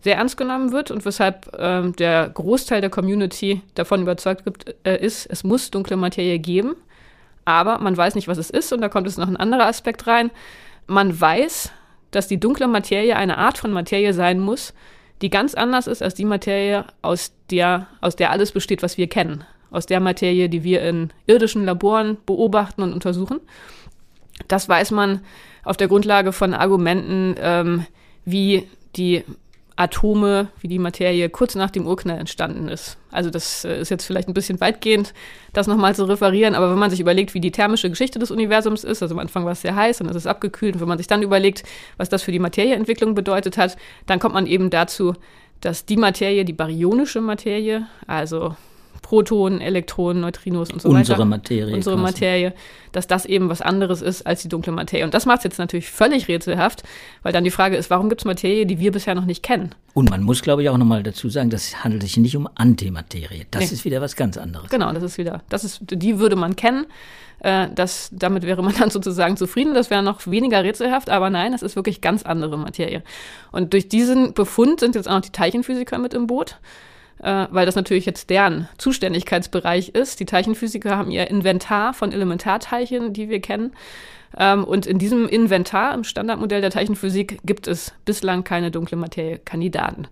sehr 0.00 0.16
ernst 0.16 0.36
genommen 0.36 0.72
wird 0.72 0.90
und 0.90 1.04
weshalb 1.04 1.56
ähm, 1.56 1.94
der 1.94 2.28
Großteil 2.28 2.80
der 2.80 2.90
Community 2.90 3.62
davon 3.74 4.02
überzeugt 4.02 4.44
gibt, 4.44 4.74
äh, 4.84 4.96
ist, 4.96 5.26
es 5.26 5.44
muss 5.44 5.70
dunkle 5.70 5.96
Materie 5.96 6.40
geben 6.40 6.74
aber 7.44 7.78
man 7.78 7.96
weiß 7.96 8.14
nicht, 8.14 8.28
was 8.28 8.38
es 8.38 8.50
ist 8.50 8.72
und 8.72 8.80
da 8.80 8.88
kommt 8.88 9.06
jetzt 9.06 9.18
noch 9.18 9.28
ein 9.28 9.36
anderer 9.36 9.66
Aspekt 9.66 10.06
rein. 10.06 10.30
Man 10.86 11.18
weiß, 11.18 11.72
dass 12.10 12.28
die 12.28 12.40
dunkle 12.40 12.68
Materie 12.68 13.16
eine 13.16 13.38
Art 13.38 13.58
von 13.58 13.72
Materie 13.72 14.14
sein 14.14 14.38
muss, 14.38 14.74
die 15.22 15.30
ganz 15.30 15.54
anders 15.54 15.86
ist 15.86 16.02
als 16.02 16.14
die 16.14 16.24
Materie, 16.24 16.84
aus 17.00 17.32
der, 17.50 17.86
aus 18.00 18.16
der 18.16 18.30
alles 18.30 18.52
besteht, 18.52 18.82
was 18.82 18.98
wir 18.98 19.08
kennen. 19.08 19.44
Aus 19.70 19.86
der 19.86 20.00
Materie, 20.00 20.48
die 20.48 20.64
wir 20.64 20.82
in 20.82 21.10
irdischen 21.26 21.64
Laboren 21.64 22.18
beobachten 22.26 22.82
und 22.82 22.92
untersuchen. 22.92 23.40
Das 24.48 24.68
weiß 24.68 24.90
man 24.90 25.20
auf 25.64 25.76
der 25.76 25.88
Grundlage 25.88 26.32
von 26.32 26.54
Argumenten, 26.54 27.36
ähm, 27.38 27.86
wie 28.24 28.68
die 28.96 29.24
Atome, 29.82 30.48
wie 30.60 30.68
die 30.68 30.78
Materie 30.78 31.28
kurz 31.28 31.56
nach 31.56 31.70
dem 31.70 31.88
Urknall 31.88 32.18
entstanden 32.18 32.68
ist. 32.68 32.98
Also 33.10 33.30
das 33.30 33.64
äh, 33.64 33.80
ist 33.80 33.90
jetzt 33.90 34.06
vielleicht 34.06 34.28
ein 34.28 34.34
bisschen 34.34 34.60
weitgehend, 34.60 35.12
das 35.52 35.66
nochmal 35.66 35.96
zu 35.96 36.04
referieren, 36.04 36.54
aber 36.54 36.70
wenn 36.70 36.78
man 36.78 36.90
sich 36.90 37.00
überlegt, 37.00 37.34
wie 37.34 37.40
die 37.40 37.50
thermische 37.50 37.90
Geschichte 37.90 38.20
des 38.20 38.30
Universums 38.30 38.84
ist, 38.84 39.02
also 39.02 39.14
am 39.14 39.18
Anfang 39.18 39.44
war 39.44 39.52
es 39.52 39.62
sehr 39.62 39.74
heiß, 39.74 39.98
dann 39.98 40.08
ist 40.08 40.14
es 40.14 40.26
abgekühlt, 40.26 40.76
und 40.76 40.80
wenn 40.80 40.88
man 40.88 40.98
sich 40.98 41.08
dann 41.08 41.22
überlegt, 41.22 41.64
was 41.96 42.08
das 42.08 42.22
für 42.22 42.30
die 42.30 42.38
Materieentwicklung 42.38 43.14
bedeutet 43.14 43.58
hat, 43.58 43.76
dann 44.06 44.20
kommt 44.20 44.34
man 44.34 44.46
eben 44.46 44.70
dazu, 44.70 45.14
dass 45.60 45.84
die 45.84 45.96
Materie, 45.96 46.44
die 46.44 46.52
baryonische 46.52 47.20
Materie, 47.20 47.86
also 48.06 48.54
Protonen, 49.02 49.60
Elektronen, 49.60 50.22
Neutrinos 50.22 50.70
und 50.70 50.80
so 50.80 50.88
unsere 50.88 51.18
weiter. 51.18 51.24
Materie. 51.26 51.74
Unsere 51.74 51.96
quasi. 51.96 52.12
Materie, 52.12 52.54
dass 52.92 53.06
das 53.06 53.26
eben 53.26 53.48
was 53.48 53.60
anderes 53.60 54.00
ist 54.00 54.26
als 54.26 54.42
die 54.42 54.48
dunkle 54.48 54.72
Materie. 54.72 55.04
Und 55.04 55.12
das 55.12 55.26
macht 55.26 55.38
es 55.38 55.44
jetzt 55.44 55.58
natürlich 55.58 55.90
völlig 55.90 56.28
rätselhaft, 56.28 56.82
weil 57.22 57.32
dann 57.32 57.44
die 57.44 57.50
Frage 57.50 57.76
ist, 57.76 57.90
warum 57.90 58.08
gibt 58.08 58.22
es 58.22 58.24
Materie, 58.24 58.64
die 58.64 58.78
wir 58.78 58.92
bisher 58.92 59.14
noch 59.14 59.24
nicht 59.26 59.42
kennen? 59.42 59.74
Und 59.92 60.08
man 60.10 60.22
muss, 60.22 60.40
glaube 60.40 60.62
ich, 60.62 60.68
auch 60.70 60.78
nochmal 60.78 61.02
dazu 61.02 61.28
sagen, 61.28 61.50
das 61.50 61.84
handelt 61.84 62.02
sich 62.02 62.16
nicht 62.16 62.36
um 62.36 62.48
Antimaterie. 62.54 63.46
Das 63.50 63.60
Nee. 63.68 63.74
ist 63.74 63.84
wieder 63.84 64.00
was 64.00 64.16
ganz 64.16 64.38
anderes. 64.38 64.70
Genau, 64.70 64.90
das 64.92 65.02
ist 65.02 65.18
wieder, 65.18 65.42
das 65.48 65.64
ist, 65.64 65.80
die 65.82 66.18
würde 66.18 66.36
man 66.36 66.56
kennen. 66.56 66.86
Äh, 67.40 67.68
das, 67.74 68.08
damit 68.12 68.44
wäre 68.44 68.62
man 68.62 68.74
dann 68.78 68.90
sozusagen 68.90 69.36
zufrieden. 69.36 69.74
Das 69.74 69.90
wäre 69.90 70.02
noch 70.02 70.26
weniger 70.26 70.62
rätselhaft, 70.62 71.10
aber 71.10 71.28
nein, 71.28 71.52
es 71.52 71.62
ist 71.62 71.76
wirklich 71.76 72.00
ganz 72.00 72.22
andere 72.22 72.56
Materie. 72.56 73.02
Und 73.50 73.72
durch 73.72 73.88
diesen 73.88 74.32
Befund 74.32 74.80
sind 74.80 74.94
jetzt 74.94 75.08
auch 75.08 75.14
noch 75.14 75.20
die 75.22 75.30
Teilchenphysiker 75.32 75.98
mit 75.98 76.14
im 76.14 76.26
Boot, 76.28 76.58
äh, 77.20 77.46
weil 77.50 77.66
das 77.66 77.74
natürlich 77.74 78.06
jetzt 78.06 78.30
deren 78.30 78.68
Zuständigkeitsbereich 78.78 79.90
ist. 79.90 80.20
Die 80.20 80.26
Teilchenphysiker 80.26 80.96
haben 80.96 81.10
ihr 81.10 81.28
Inventar 81.30 81.94
von 81.94 82.12
Elementarteilchen, 82.12 83.12
die 83.12 83.28
wir 83.28 83.40
kennen. 83.40 83.72
Ähm, 84.36 84.64
und 84.64 84.86
in 84.86 84.98
diesem 84.98 85.28
Inventar, 85.28 85.94
im 85.94 86.04
Standardmodell 86.04 86.60
der 86.60 86.70
Teilchenphysik, 86.70 87.40
gibt 87.44 87.66
es 87.68 87.92
bislang 88.04 88.44
keine 88.44 88.70
dunkle 88.70 88.96
Materie-Kandidaten. 88.96 90.08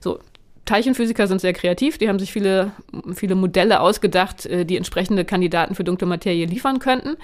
So, 0.00 0.18
Teilchenphysiker 0.64 1.26
sind 1.26 1.40
sehr 1.40 1.52
kreativ, 1.52 1.98
die 1.98 2.08
haben 2.08 2.18
sich 2.18 2.32
viele, 2.32 2.72
viele 3.14 3.34
Modelle 3.34 3.80
ausgedacht, 3.80 4.46
äh, 4.46 4.64
die 4.64 4.76
entsprechende 4.76 5.24
Kandidaten 5.24 5.74
für 5.74 5.84
dunkle 5.84 6.06
Materie 6.06 6.46
liefern 6.46 6.78
könnten. 6.78 7.16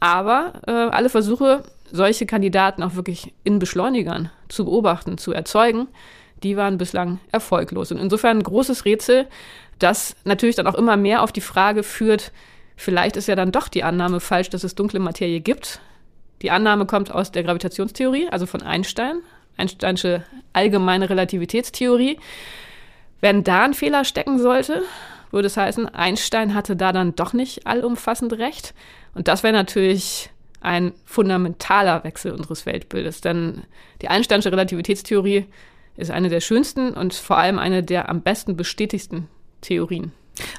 Aber 0.00 0.54
äh, 0.66 0.72
alle 0.72 1.08
Versuche, 1.08 1.62
solche 1.92 2.26
Kandidaten 2.26 2.82
auch 2.82 2.96
wirklich 2.96 3.32
in 3.44 3.58
Beschleunigern 3.58 4.30
zu 4.48 4.64
beobachten, 4.64 5.16
zu 5.16 5.32
erzeugen, 5.32 5.88
die 6.42 6.56
waren 6.56 6.78
bislang 6.78 7.18
erfolglos. 7.30 7.92
Und 7.92 7.98
insofern 7.98 8.38
ein 8.38 8.42
großes 8.42 8.84
Rätsel, 8.84 9.26
das 9.78 10.16
natürlich 10.24 10.56
dann 10.56 10.66
auch 10.66 10.74
immer 10.74 10.96
mehr 10.96 11.22
auf 11.22 11.32
die 11.32 11.40
Frage 11.40 11.82
führt, 11.82 12.32
vielleicht 12.76 13.16
ist 13.16 13.28
ja 13.28 13.36
dann 13.36 13.52
doch 13.52 13.68
die 13.68 13.84
Annahme 13.84 14.20
falsch, 14.20 14.50
dass 14.50 14.64
es 14.64 14.74
dunkle 14.74 15.00
Materie 15.00 15.40
gibt. 15.40 15.80
Die 16.42 16.50
Annahme 16.50 16.86
kommt 16.86 17.12
aus 17.12 17.30
der 17.32 17.44
Gravitationstheorie, 17.44 18.28
also 18.30 18.46
von 18.46 18.62
Einstein, 18.62 19.18
Einsteinsche 19.56 20.24
allgemeine 20.52 21.08
Relativitätstheorie. 21.08 22.18
Wenn 23.20 23.44
da 23.44 23.64
ein 23.64 23.74
Fehler 23.74 24.04
stecken 24.04 24.38
sollte, 24.38 24.82
würde 25.30 25.46
es 25.46 25.56
heißen, 25.56 25.88
Einstein 25.88 26.54
hatte 26.54 26.76
da 26.76 26.92
dann 26.92 27.14
doch 27.14 27.32
nicht 27.32 27.66
allumfassend 27.66 28.32
recht. 28.34 28.74
Und 29.14 29.28
das 29.28 29.42
wäre 29.42 29.52
natürlich 29.52 30.30
ein 30.60 30.92
fundamentaler 31.04 32.04
Wechsel 32.04 32.32
unseres 32.32 32.66
Weltbildes. 32.66 33.20
Denn 33.20 33.62
die 34.00 34.08
Einsteinsche 34.08 34.52
Relativitätstheorie 34.52 35.46
ist 35.96 36.10
eine 36.10 36.28
der 36.28 36.40
schönsten 36.40 36.94
und 36.94 37.14
vor 37.14 37.38
allem 37.38 37.58
eine 37.58 37.82
der 37.82 38.08
am 38.08 38.22
besten 38.22 38.56
bestätigsten 38.56 39.28
Theorien. 39.60 40.12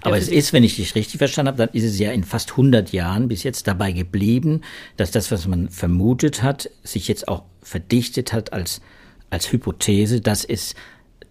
Aber 0.03 0.17
es 0.17 0.27
ist, 0.27 0.53
wenn 0.53 0.63
ich 0.63 0.75
dich 0.75 0.93
richtig 0.95 1.17
verstanden 1.17 1.47
habe, 1.47 1.57
dann 1.57 1.75
ist 1.75 1.83
es 1.83 1.97
ja 1.97 2.11
in 2.11 2.23
fast 2.23 2.51
100 2.51 2.91
Jahren 2.91 3.27
bis 3.27 3.43
jetzt 3.43 3.67
dabei 3.67 3.91
geblieben, 3.91 4.61
dass 4.97 5.11
das, 5.11 5.31
was 5.31 5.47
man 5.47 5.69
vermutet 5.69 6.43
hat, 6.43 6.69
sich 6.83 7.07
jetzt 7.07 7.27
auch 7.27 7.43
verdichtet 7.61 8.33
hat 8.33 8.53
als, 8.53 8.81
als 9.29 9.51
Hypothese, 9.51 10.21
dass 10.21 10.45
es 10.45 10.75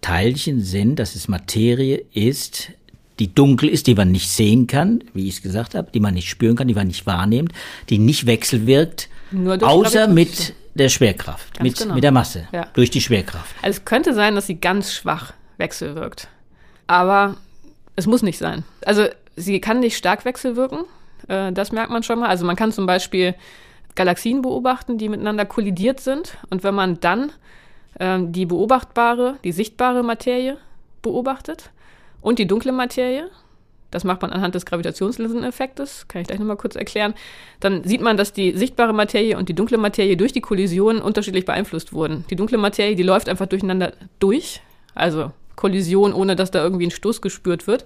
Teilchen 0.01 0.59
sind, 0.59 0.97
dass 0.97 1.15
es 1.15 1.29
Materie 1.29 2.03
ist, 2.13 2.71
die 3.19 3.33
dunkel 3.33 3.69
ist, 3.69 3.87
die 3.87 3.95
man 3.95 4.11
nicht 4.11 4.29
sehen 4.29 4.67
kann, 4.67 5.03
wie 5.13 5.27
ich 5.27 5.35
es 5.35 5.41
gesagt 5.41 5.75
habe, 5.75 5.91
die 5.93 5.99
man 5.99 6.13
nicht 6.13 6.27
spüren 6.27 6.57
kann, 6.57 6.67
die 6.67 6.73
man 6.73 6.87
nicht 6.87 7.05
wahrnimmt, 7.05 7.53
die 7.89 7.99
nicht 7.99 8.25
wechselwirkt, 8.25 9.07
außer 9.61 10.07
mit 10.07 10.53
der 10.75 10.89
Schwerkraft, 10.89 11.61
mit, 11.61 11.77
genau. 11.77 11.95
mit 11.95 12.03
der 12.03 12.11
Masse, 12.11 12.47
ja. 12.51 12.67
durch 12.73 12.89
die 12.89 13.01
Schwerkraft. 13.01 13.55
Also 13.61 13.79
es 13.79 13.85
könnte 13.85 14.13
sein, 14.13 14.35
dass 14.35 14.47
sie 14.47 14.59
ganz 14.59 14.93
schwach 14.93 15.33
wechselwirkt. 15.57 16.27
Aber 16.87 17.37
es 17.95 18.07
muss 18.07 18.23
nicht 18.23 18.37
sein. 18.37 18.63
Also 18.85 19.07
sie 19.35 19.61
kann 19.61 19.79
nicht 19.79 19.97
stark 19.97 20.25
wechselwirken, 20.25 20.79
äh, 21.27 21.51
das 21.51 21.71
merkt 21.71 21.91
man 21.91 22.03
schon 22.03 22.19
mal. 22.19 22.29
Also 22.29 22.45
man 22.45 22.55
kann 22.55 22.71
zum 22.71 22.85
Beispiel 22.85 23.35
Galaxien 23.95 24.41
beobachten, 24.41 24.97
die 24.97 25.09
miteinander 25.09 25.45
kollidiert 25.45 25.99
sind. 25.99 26.37
Und 26.49 26.63
wenn 26.63 26.73
man 26.75 26.99
dann 26.99 27.31
äh, 27.99 28.19
die 28.21 28.45
beobachtbare, 28.45 29.37
die 29.43 29.51
sichtbare 29.51 30.03
Materie 30.03 30.57
beobachtet, 31.01 31.69
und 32.23 32.39
die 32.39 32.47
dunkle 32.47 32.71
Materie. 32.71 33.29
Das 33.93 34.03
macht 34.03 34.23
man 34.23 34.31
anhand 34.31 34.55
des 34.55 34.65
Gravitationslinseneffektes, 34.65 36.07
kann 36.07 36.23
ich 36.23 36.27
gleich 36.27 36.39
nochmal 36.39 36.57
kurz 36.57 36.75
erklären. 36.75 37.13
Dann 37.59 37.83
sieht 37.83 38.01
man, 38.01 38.17
dass 38.17 38.33
die 38.33 38.57
sichtbare 38.57 38.91
Materie 38.91 39.37
und 39.37 39.49
die 39.49 39.53
dunkle 39.53 39.77
Materie 39.77 40.17
durch 40.17 40.33
die 40.33 40.41
Kollision 40.41 40.99
unterschiedlich 40.99 41.45
beeinflusst 41.45 41.93
wurden. 41.93 42.25
Die 42.31 42.35
dunkle 42.35 42.57
Materie, 42.57 42.95
die 42.95 43.03
läuft 43.03 43.29
einfach 43.29 43.45
durcheinander 43.45 43.93
durch, 44.17 44.61
also 44.95 45.31
Kollision, 45.55 46.11
ohne 46.11 46.35
dass 46.35 46.49
da 46.49 46.63
irgendwie 46.63 46.87
ein 46.87 46.91
Stoß 46.91 47.21
gespürt 47.21 47.67
wird. 47.67 47.85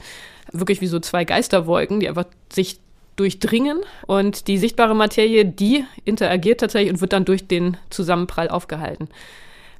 Wirklich 0.53 0.79
wie 0.79 0.87
so 0.87 1.01
zwei 1.01 1.25
Geisterwolken, 1.25 1.99
die 1.99 2.07
einfach 2.07 2.25
sich 2.53 2.79
durchdringen. 3.17 3.79
Und 4.05 4.47
die 4.47 4.57
sichtbare 4.57 4.95
Materie, 4.95 5.43
die 5.43 5.83
interagiert 6.05 6.61
tatsächlich 6.61 6.93
und 6.93 7.01
wird 7.01 7.11
dann 7.11 7.25
durch 7.25 7.49
den 7.49 7.75
Zusammenprall 7.89 8.47
aufgehalten. 8.47 9.09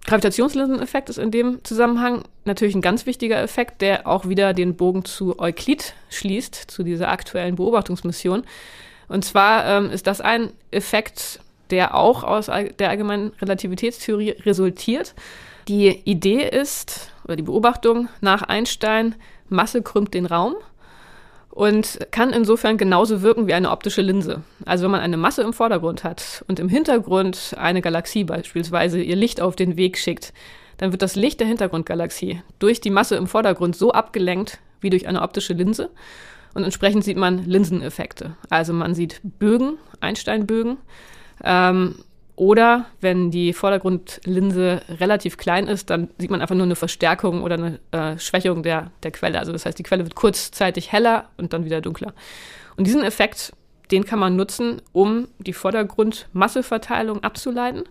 Gravitationslinseneffekt 0.08 1.10
ist 1.10 1.20
in 1.20 1.32
dem 1.32 1.64
Zusammenhang 1.66 2.24
natürlich 2.46 2.76
ein 2.76 2.82
ganz 2.82 3.06
wichtiger 3.06 3.42
Effekt, 3.42 3.82
der 3.82 4.08
auch 4.08 4.28
wieder 4.28 4.54
den 4.54 4.78
Bogen 4.78 5.04
zu 5.04 5.38
Euklid 5.38 5.94
schließt, 6.10 6.56
zu 6.56 6.84
dieser 6.84 7.10
aktuellen 7.10 7.58
Beobachtungsmission. 7.58 8.44
Und 9.10 9.26
zwar 9.26 9.66
ähm, 9.66 9.92
ist 9.92 10.08
das 10.08 10.22
ein 10.22 10.52
Effekt, 10.72 11.42
der 11.72 11.94
auch 11.94 12.24
aus 12.24 12.46
der 12.46 12.90
allgemeinen 12.90 13.34
Relativitätstheorie 13.42 14.32
resultiert. 14.46 15.14
Die 15.68 15.90
Idee 16.06 16.48
ist, 16.48 17.12
oder 17.26 17.36
die 17.36 17.44
Beobachtung 17.44 18.08
nach 18.22 18.44
Einstein, 18.44 19.16
Masse 19.50 19.82
krümmt 19.82 20.14
den 20.14 20.26
Raum 20.26 20.56
und 21.58 21.98
kann 22.12 22.34
insofern 22.34 22.78
genauso 22.78 23.24
wirken 23.24 23.48
wie 23.48 23.54
eine 23.56 23.72
optische 23.72 24.04
Linse. 24.04 24.44
Also 24.66 24.84
wenn 24.84 24.92
man 24.92 25.00
eine 25.00 25.18
Masse 25.18 25.42
im 25.42 25.54
Vordergrund 25.54 26.04
hat 26.04 26.46
und 26.48 26.60
im 26.60 26.70
Hintergrund 26.70 27.56
eine 27.58 27.82
Galaxie 27.82 28.24
beispielsweise 28.24 29.02
ihr 29.02 29.16
Licht 29.16 29.42
auf 29.42 29.56
den 29.56 29.76
Weg 29.76 29.98
schickt, 29.98 30.34
dann 30.78 30.92
wird 30.92 31.02
das 31.02 31.16
Licht 31.16 31.40
der 31.40 31.48
Hintergrundgalaxie 31.48 32.44
durch 32.60 32.80
die 32.80 32.92
Masse 32.92 33.16
im 33.16 33.26
Vordergrund 33.26 33.76
so 33.76 33.92
abgelenkt 33.92 34.60
wie 34.82 34.92
durch 34.92 35.08
eine 35.08 35.24
optische 35.24 35.54
Linse. 35.54 35.90
Und 36.54 36.64
entsprechend 36.64 37.04
sieht 37.04 37.18
man 37.18 37.44
Linseneffekte. 37.46 38.36
Also 38.52 38.72
man 38.72 38.94
sieht 38.94 39.20
Bögen, 39.24 39.80
Einsteinbögen, 40.00 40.78
ähm, 41.44 41.96
oder 42.38 42.86
wenn 43.02 43.32
die 43.32 43.52
Vordergrundlinse 43.52 44.82
relativ 45.00 45.38
klein 45.38 45.68
ist, 45.68 45.90
dann 45.90 46.10
sieht 46.20 46.30
man 46.30 46.40
einfach 46.40 46.56
nur 46.56 46.66
eine 46.66 46.76
Verstärkung 46.76 47.42
oder 47.42 47.56
eine 47.56 47.80
äh, 47.92 48.20
Schwächung 48.20 48.62
der, 48.62 48.92
der 49.02 49.10
Quelle. 49.12 49.40
Also 49.40 49.52
das 49.52 49.66
heißt, 49.66 49.78
die 49.78 49.84
Quelle 49.84 50.04
wird 50.04 50.14
kurzzeitig 50.14 50.92
heller 50.92 51.26
und 51.38 51.52
dann 51.52 51.66
wieder 51.66 51.82
dunkler. 51.82 52.14
Und 52.78 52.86
diesen 52.86 53.04
Effekt, 53.04 53.54
den 53.90 54.06
kann 54.06 54.20
man 54.20 54.36
nutzen, 54.36 54.84
um 54.94 55.28
die 55.40 55.52
Vordergrundmasseverteilung 55.52 57.24
abzuleiten. 57.24 57.86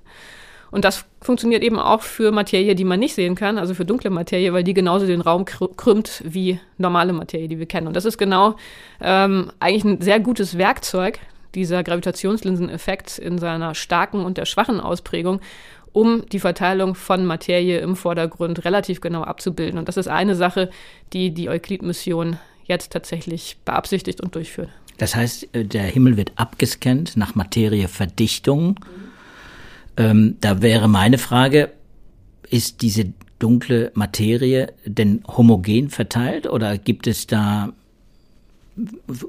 Und 0.71 0.85
das 0.85 1.05
funktioniert 1.21 1.65
eben 1.65 1.81
auch 1.81 2.03
für 2.03 2.31
Materie, 2.31 2.77
die 2.77 2.85
man 2.85 3.01
nicht 3.01 3.17
sehen 3.17 3.35
kann, 3.35 3.59
also 3.59 3.75
für 3.75 3.85
dunkle 3.85 4.11
Materie, 4.11 4.53
weil 4.53 4.63
die 4.63 4.75
genauso 4.75 5.07
den 5.07 5.23
Raum 5.23 5.45
krümmt 5.45 6.23
wie 6.25 6.61
normale 6.79 7.13
Materie, 7.13 7.49
die 7.49 7.59
wir 7.59 7.67
kennen. 7.67 7.89
Und 7.89 7.97
das 7.97 8.05
ist 8.05 8.19
genau 8.19 8.55
ähm, 9.01 9.51
eigentlich 9.59 9.85
ein 9.85 10.01
sehr 10.01 10.21
gutes 10.21 10.57
Werkzeug, 10.57 11.19
dieser 11.57 11.83
Gravitationslinseneffekt 11.83 13.19
in 13.19 13.39
seiner 13.39 13.75
starken 13.75 14.25
und 14.25 14.39
der 14.39 14.45
schwachen 14.45 14.79
Ausprägung, 14.79 15.41
um 15.93 16.25
die 16.31 16.39
Verteilung 16.39 16.95
von 16.95 17.25
Materie 17.25 17.81
im 17.81 17.97
Vordergrund 17.97 18.65
relativ 18.65 19.01
genau 19.01 19.23
abzubilden. 19.23 19.79
Und 19.79 19.89
das 19.89 19.97
ist 19.97 20.09
eine 20.09 20.37
Sache, 20.37 20.71
die 21.13 21.33
die 21.33 21.49
Euklid-Mission 21.49 22.39
jetzt 22.67 22.93
tatsächlich 22.93 23.57
beabsichtigt 23.65 24.21
und 24.21 24.35
durchführt. 24.35 24.69
Das 24.99 25.17
heißt, 25.17 25.55
äh, 25.55 25.65
der 25.65 25.85
Himmel 25.85 26.17
wird 26.17 26.33
abgescannt 26.37 27.17
nach 27.17 27.35
Materieverdichtung. 27.35 28.69
Mhm. 28.69 29.07
Ähm, 29.97 30.37
da 30.41 30.63
wäre 30.63 30.89
meine 30.89 31.19
Frage, 31.19 31.71
ist 32.51 32.83
diese 32.83 33.13
dunkle 33.39 33.91
Materie 33.95 34.73
denn 34.85 35.23
homogen 35.27 35.91
verteilt 35.91 36.47
oder 36.47 36.79
gibt 36.79 37.07
es 37.07 37.27
da 37.27 37.73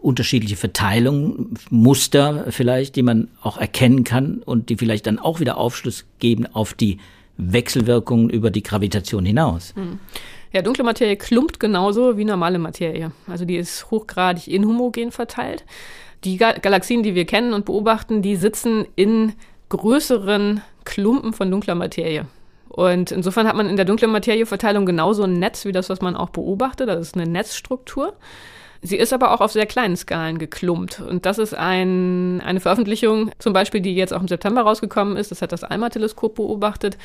unterschiedliche 0.01 0.55
Verteilungen, 0.55 1.53
Muster 1.69 2.45
vielleicht, 2.49 2.95
die 2.95 3.03
man 3.03 3.29
auch 3.41 3.57
erkennen 3.57 4.03
kann 4.03 4.41
und 4.43 4.69
die 4.69 4.77
vielleicht 4.77 5.07
dann 5.07 5.19
auch 5.19 5.39
wieder 5.39 5.57
Aufschluss 5.57 6.05
geben 6.19 6.45
auf 6.47 6.73
die 6.73 6.97
Wechselwirkungen 7.37 8.29
über 8.29 8.51
die 8.51 8.63
Gravitation 8.63 9.25
hinaus. 9.25 9.73
Hm. 9.75 9.99
Ja, 10.51 10.61
dunkle 10.61 10.83
Materie 10.83 11.17
klumpt 11.17 11.59
genauso 11.59 12.17
wie 12.17 12.25
normale 12.25 12.59
Materie. 12.59 13.11
Also 13.27 13.45
die 13.45 13.57
ist 13.57 13.91
hochgradig 13.91 14.47
inhomogen 14.47 15.11
verteilt. 15.11 15.65
Die 16.23 16.37
Galaxien, 16.37 17.03
die 17.03 17.15
wir 17.15 17.25
kennen 17.25 17.53
und 17.53 17.65
beobachten, 17.65 18.21
die 18.21 18.35
sitzen 18.35 18.85
in 18.95 19.33
größeren 19.69 20.61
Klumpen 20.83 21.33
von 21.33 21.51
dunkler 21.51 21.75
Materie. 21.75 22.25
Und 22.69 23.11
insofern 23.11 23.47
hat 23.47 23.55
man 23.55 23.69
in 23.69 23.75
der 23.75 23.85
dunklen 23.85 24.11
Materieverteilung 24.11 24.85
genauso 24.85 25.23
ein 25.23 25.33
Netz 25.33 25.65
wie 25.65 25.71
das, 25.71 25.89
was 25.89 26.01
man 26.01 26.15
auch 26.15 26.29
beobachtet. 26.29 26.89
Das 26.89 26.99
ist 26.99 27.15
eine 27.15 27.29
Netzstruktur. 27.29 28.13
Sie 28.81 28.98
ist 28.98 29.13
aber 29.13 29.31
auch 29.34 29.41
auf 29.41 29.51
sehr 29.51 29.65
kleinen 29.65 29.96
Skalen 29.96 30.38
geklumpt. 30.38 31.00
Und 31.00 31.25
das 31.25 31.38
ist 31.38 31.53
ein, 31.53 32.41
eine 32.46 32.60
Veröffentlichung, 32.60 33.31
zum 33.39 33.53
Beispiel, 33.53 33.81
die 33.81 33.96
jetzt 33.96 34.13
auch 34.13 34.22
im 34.22 34.27
September 34.27 34.62
rausgekommen 34.62 35.17
ist. 35.17 35.31
Das 35.31 35.41
hat 35.41 35.51
das 35.51 35.63
ALMA-Teleskop 35.63 36.36
beobachtet. 36.36 36.98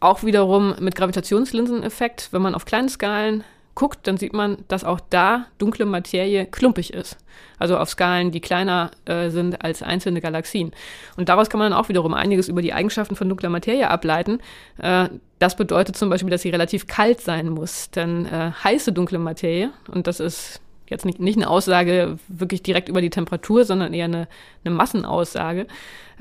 Auch 0.00 0.22
wiederum 0.22 0.74
mit 0.78 0.94
Gravitationslinseneffekt. 0.94 2.28
Wenn 2.30 2.42
man 2.42 2.54
auf 2.54 2.64
kleinen 2.64 2.88
Skalen 2.88 3.44
guckt, 3.78 4.08
dann 4.08 4.16
sieht 4.16 4.32
man, 4.32 4.58
dass 4.66 4.82
auch 4.82 4.98
da 5.08 5.46
dunkle 5.58 5.86
Materie 5.86 6.46
klumpig 6.46 6.92
ist. 6.92 7.16
Also 7.60 7.78
auf 7.78 7.88
Skalen, 7.88 8.32
die 8.32 8.40
kleiner 8.40 8.90
äh, 9.04 9.30
sind 9.30 9.62
als 9.62 9.82
einzelne 9.82 10.20
Galaxien. 10.20 10.72
Und 11.16 11.28
daraus 11.28 11.48
kann 11.48 11.60
man 11.60 11.70
dann 11.70 11.80
auch 11.80 11.88
wiederum 11.88 12.12
einiges 12.12 12.48
über 12.48 12.60
die 12.60 12.72
Eigenschaften 12.72 13.14
von 13.14 13.28
dunkler 13.28 13.50
Materie 13.50 13.88
ableiten. 13.88 14.40
Äh, 14.78 15.08
das 15.38 15.54
bedeutet 15.54 15.96
zum 15.96 16.10
Beispiel, 16.10 16.30
dass 16.30 16.42
sie 16.42 16.50
relativ 16.50 16.88
kalt 16.88 17.20
sein 17.20 17.50
muss. 17.50 17.90
Denn 17.92 18.26
äh, 18.26 18.50
heiße 18.64 18.92
dunkle 18.92 19.20
Materie, 19.20 19.70
und 19.92 20.08
das 20.08 20.18
ist 20.18 20.60
jetzt 20.90 21.04
nicht, 21.04 21.20
nicht 21.20 21.36
eine 21.36 21.48
Aussage 21.48 22.18
wirklich 22.28 22.62
direkt 22.62 22.88
über 22.88 23.00
die 23.00 23.10
Temperatur, 23.10 23.64
sondern 23.64 23.94
eher 23.94 24.06
eine, 24.06 24.28
eine 24.64 24.74
Massenaussage. 24.74 25.66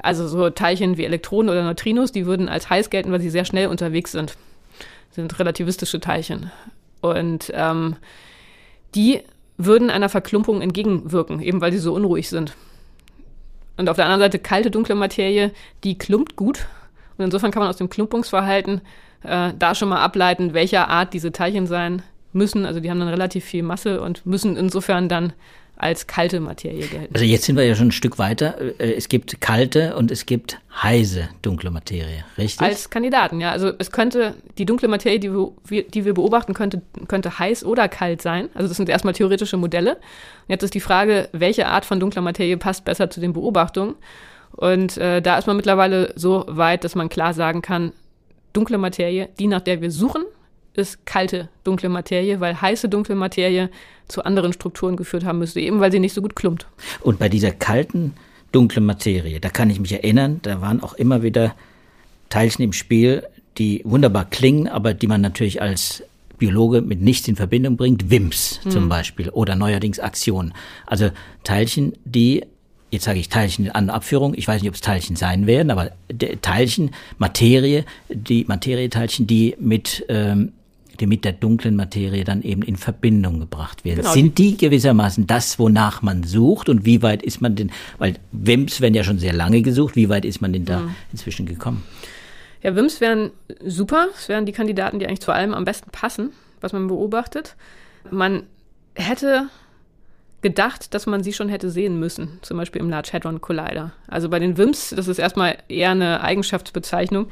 Also 0.02 0.28
so 0.28 0.50
Teilchen 0.50 0.98
wie 0.98 1.06
Elektronen 1.06 1.50
oder 1.50 1.64
Neutrinos, 1.64 2.12
die 2.12 2.26
würden 2.26 2.50
als 2.50 2.70
heiß 2.70 2.90
gelten, 2.90 3.12
weil 3.12 3.22
sie 3.22 3.30
sehr 3.30 3.46
schnell 3.46 3.68
unterwegs 3.68 4.12
sind. 4.12 4.38
Sind 5.12 5.40
relativistische 5.40 6.00
Teilchen. 6.00 6.52
Und 7.02 7.52
ähm, 7.54 7.96
die 8.96 9.22
würden 9.58 9.90
einer 9.90 10.10
Verklumpung 10.10 10.62
entgegenwirken, 10.62 11.42
eben 11.42 11.62
weil 11.62 11.72
sie 11.72 11.80
so 11.80 11.94
unruhig 11.94 12.30
sind. 12.30 12.56
Und 13.78 13.90
auf 13.90 13.96
der 13.96 14.06
anderen 14.06 14.22
Seite 14.22 14.40
kalte, 14.40 14.72
dunkle 14.72 14.96
Materie, 14.96 15.52
die 15.84 15.98
klumpt 15.98 16.36
gut. 16.36 16.68
Und 17.18 17.26
insofern 17.26 17.52
kann 17.52 17.62
man 17.62 17.70
aus 17.70 17.78
dem 17.78 17.90
Klumpungsverhalten 17.90 18.82
äh, 19.24 19.54
da 19.58 19.76
schon 19.76 19.90
mal 19.90 20.02
ableiten, 20.02 20.54
welcher 20.54 20.90
Art 20.90 21.14
diese 21.14 21.32
Teilchen 21.32 21.68
sein 21.68 22.04
müssen. 22.38 22.66
Also 22.66 22.80
die 22.80 22.90
haben 22.90 23.00
dann 23.00 23.10
relativ 23.10 23.44
viel 23.44 23.64
Masse 23.64 24.02
und 24.02 24.26
müssen 24.26 24.56
insofern 24.56 25.10
dann 25.10 25.34
als 25.78 26.08
kalte 26.08 26.40
Materie 26.40 26.88
gelten. 26.88 27.14
Also 27.14 27.26
jetzt 27.26 27.46
sind 27.46 27.56
wir 27.56 27.64
ja 27.64 27.76
schon 27.76 27.90
ein 27.90 27.92
Stück 27.92 28.18
weiter. 28.18 28.60
Äh, 28.80 28.94
es 28.94 29.10
gibt 29.10 29.40
kalte 29.42 29.96
und 29.96 30.12
es 30.12 30.26
gibt 30.26 30.60
heiße 30.82 31.30
dunkle 31.44 31.70
Materie, 31.70 32.26
richtig? 32.38 32.66
Als 32.66 32.90
Kandidaten, 32.90 33.40
ja. 33.40 33.52
Also 33.52 33.72
es 33.78 33.92
könnte, 33.92 34.34
die 34.58 34.66
dunkle 34.66 34.88
Materie, 34.88 35.20
die 35.20 35.32
wir, 35.32 35.84
die 35.88 36.06
wir 36.06 36.14
beobachten, 36.14 36.54
könnte, 36.54 36.82
könnte 37.08 37.38
heiß 37.38 37.64
oder 37.64 37.88
kalt 37.88 38.22
sein. 38.22 38.50
Also 38.56 38.68
das 38.68 38.78
sind 38.78 38.90
erstmal 38.90 39.14
theoretische 39.14 39.58
Modelle. 39.58 39.96
Und 39.96 40.50
jetzt 40.50 40.64
ist 40.64 40.74
die 40.74 40.80
Frage, 40.80 41.30
welche 41.32 41.68
Art 41.68 41.86
von 41.86 42.00
dunkler 42.00 42.22
Materie 42.22 42.58
passt 42.58 42.84
besser 42.84 43.10
zu 43.10 43.20
den 43.20 43.34
Beobachtungen. 43.34 43.96
Und 44.52 44.98
äh, 44.98 45.22
da 45.22 45.38
ist 45.38 45.46
man 45.46 45.58
mittlerweile 45.58 46.14
so 46.16 46.46
weit, 46.48 46.84
dass 46.84 46.96
man 46.96 47.10
klar 47.10 47.36
sagen 47.36 47.62
kann, 47.62 47.94
dunkle 48.54 48.80
Materie, 48.80 49.30
die 49.38 49.46
nach 49.46 49.62
der 49.62 49.82
wir 49.82 49.92
suchen, 49.92 50.24
ist 50.78 51.06
kalte 51.06 51.50
dunkle 51.64 51.90
Materie, 51.90 52.40
weil 52.40 52.62
heiße 52.62 52.90
dunkle 52.90 53.16
Materie 53.16 53.70
zu 54.08 54.24
anderen 54.24 54.54
Strukturen 54.54 54.96
geführt 54.96 55.26
haben 55.26 55.40
müsste, 55.40 55.60
eben 55.60 55.80
weil 55.80 55.92
sie 55.92 56.00
nicht 56.00 56.14
so 56.14 56.22
gut 56.22 56.36
klumpt. 56.36 56.68
Und 57.02 57.20
bei 57.20 57.30
dieser 57.30 57.52
kalten 57.52 58.14
dunklen 58.52 58.86
Materie, 58.86 59.40
da 59.40 59.50
kann 59.50 59.70
ich 59.70 59.80
mich 59.80 59.92
erinnern, 59.92 60.40
da 60.44 60.62
waren 60.62 60.82
auch 60.82 60.94
immer 60.94 61.24
wieder 61.24 61.56
Teilchen 62.30 62.64
im 62.64 62.74
Spiel, 62.74 63.24
die 63.58 63.82
wunderbar 63.84 64.26
klingen, 64.26 64.68
aber 64.68 64.94
die 64.94 65.08
man 65.08 65.22
natürlich 65.22 65.62
als 65.62 66.04
Biologe 66.38 66.82
mit 66.82 67.02
nichts 67.02 67.28
in 67.28 67.36
Verbindung 67.36 67.78
bringt, 67.78 68.12
WIMPs 68.12 68.60
zum 68.62 68.84
hm. 68.84 68.90
Beispiel 68.90 69.30
oder 69.30 69.56
neuerdings 69.56 70.00
Aktionen. 70.00 70.54
Also 70.86 71.10
Teilchen, 71.44 71.94
die 72.06 72.44
jetzt 72.92 73.06
sage 73.06 73.20
ich 73.20 73.30
Teilchen 73.30 73.70
an 73.72 73.90
Abführung, 73.90 74.34
ich 74.36 74.48
weiß 74.48 74.62
nicht, 74.62 74.70
ob 74.70 74.76
es 74.76 74.82
Teilchen 74.82 75.16
sein 75.16 75.48
werden, 75.48 75.72
aber 75.72 75.92
Teilchen, 76.42 76.92
Materie, 77.18 77.86
die 78.10 78.46
Materieteilchen, 78.46 79.28
die 79.28 79.56
mit 79.60 80.06
ähm, 80.10 80.54
die 81.00 81.08
mit 81.08 81.26
der 81.26 81.34
dunklen 81.34 81.76
Materie 81.76 82.24
dann 82.24 82.42
eben 82.42 82.62
in 82.62 82.76
Verbindung 82.76 83.40
gebracht 83.40 83.86
werden. 83.86 84.02
Genau. 84.02 84.14
Sind 84.14 84.38
die 84.38 84.58
gewissermaßen 84.58 85.28
das, 85.28 85.60
wonach 85.60 86.02
man 86.02 86.24
sucht 86.24 86.70
und 86.70 86.86
wie 86.86 87.02
weit 87.02 87.24
ist 87.24 87.42
man 87.42 87.56
denn, 87.56 87.72
weil 87.98 88.16
WIMPs 88.32 88.82
werden 88.82 88.94
ja 88.94 89.04
schon 89.04 89.20
sehr 89.20 89.34
lange 89.34 89.62
gesucht, 89.62 89.96
wie 89.96 90.10
weit 90.10 90.26
ist 90.26 90.42
man 90.42 90.54
denn 90.54 90.66
da 90.66 90.82
mhm. 90.82 90.96
inzwischen 91.12 91.46
gekommen? 91.46 91.84
Ja, 92.62 92.76
WIMPs 92.76 93.02
wären 93.02 93.32
super, 93.66 94.08
es 94.16 94.30
wären 94.30 94.46
die 94.46 94.52
Kandidaten, 94.52 95.00
die 95.00 95.08
eigentlich 95.08 95.22
zu 95.22 95.32
allem 95.32 95.54
am 95.54 95.66
besten 95.66 95.92
passen, 95.92 96.32
was 96.62 96.74
man 96.74 96.88
beobachtet. 96.88 97.56
Man 98.10 98.44
hätte 98.96 99.50
gedacht, 100.42 100.94
dass 100.94 101.06
man 101.06 101.24
sie 101.24 101.34
schon 101.34 101.50
hätte 101.50 101.70
sehen 101.70 102.00
müssen, 102.00 102.40
zum 102.42 102.58
Beispiel 102.58 102.82
im 102.82 102.90
Large 102.90 103.10
Hadron 103.14 103.42
Collider. 103.42 103.92
Also 104.08 104.30
bei 104.30 104.40
den 104.40 104.58
WIMPs, 104.58 104.94
das 104.96 105.08
ist 105.08 105.20
erstmal 105.20 105.58
eher 105.68 105.92
eine 105.92 106.22
Eigenschaftsbezeichnung, 106.22 107.28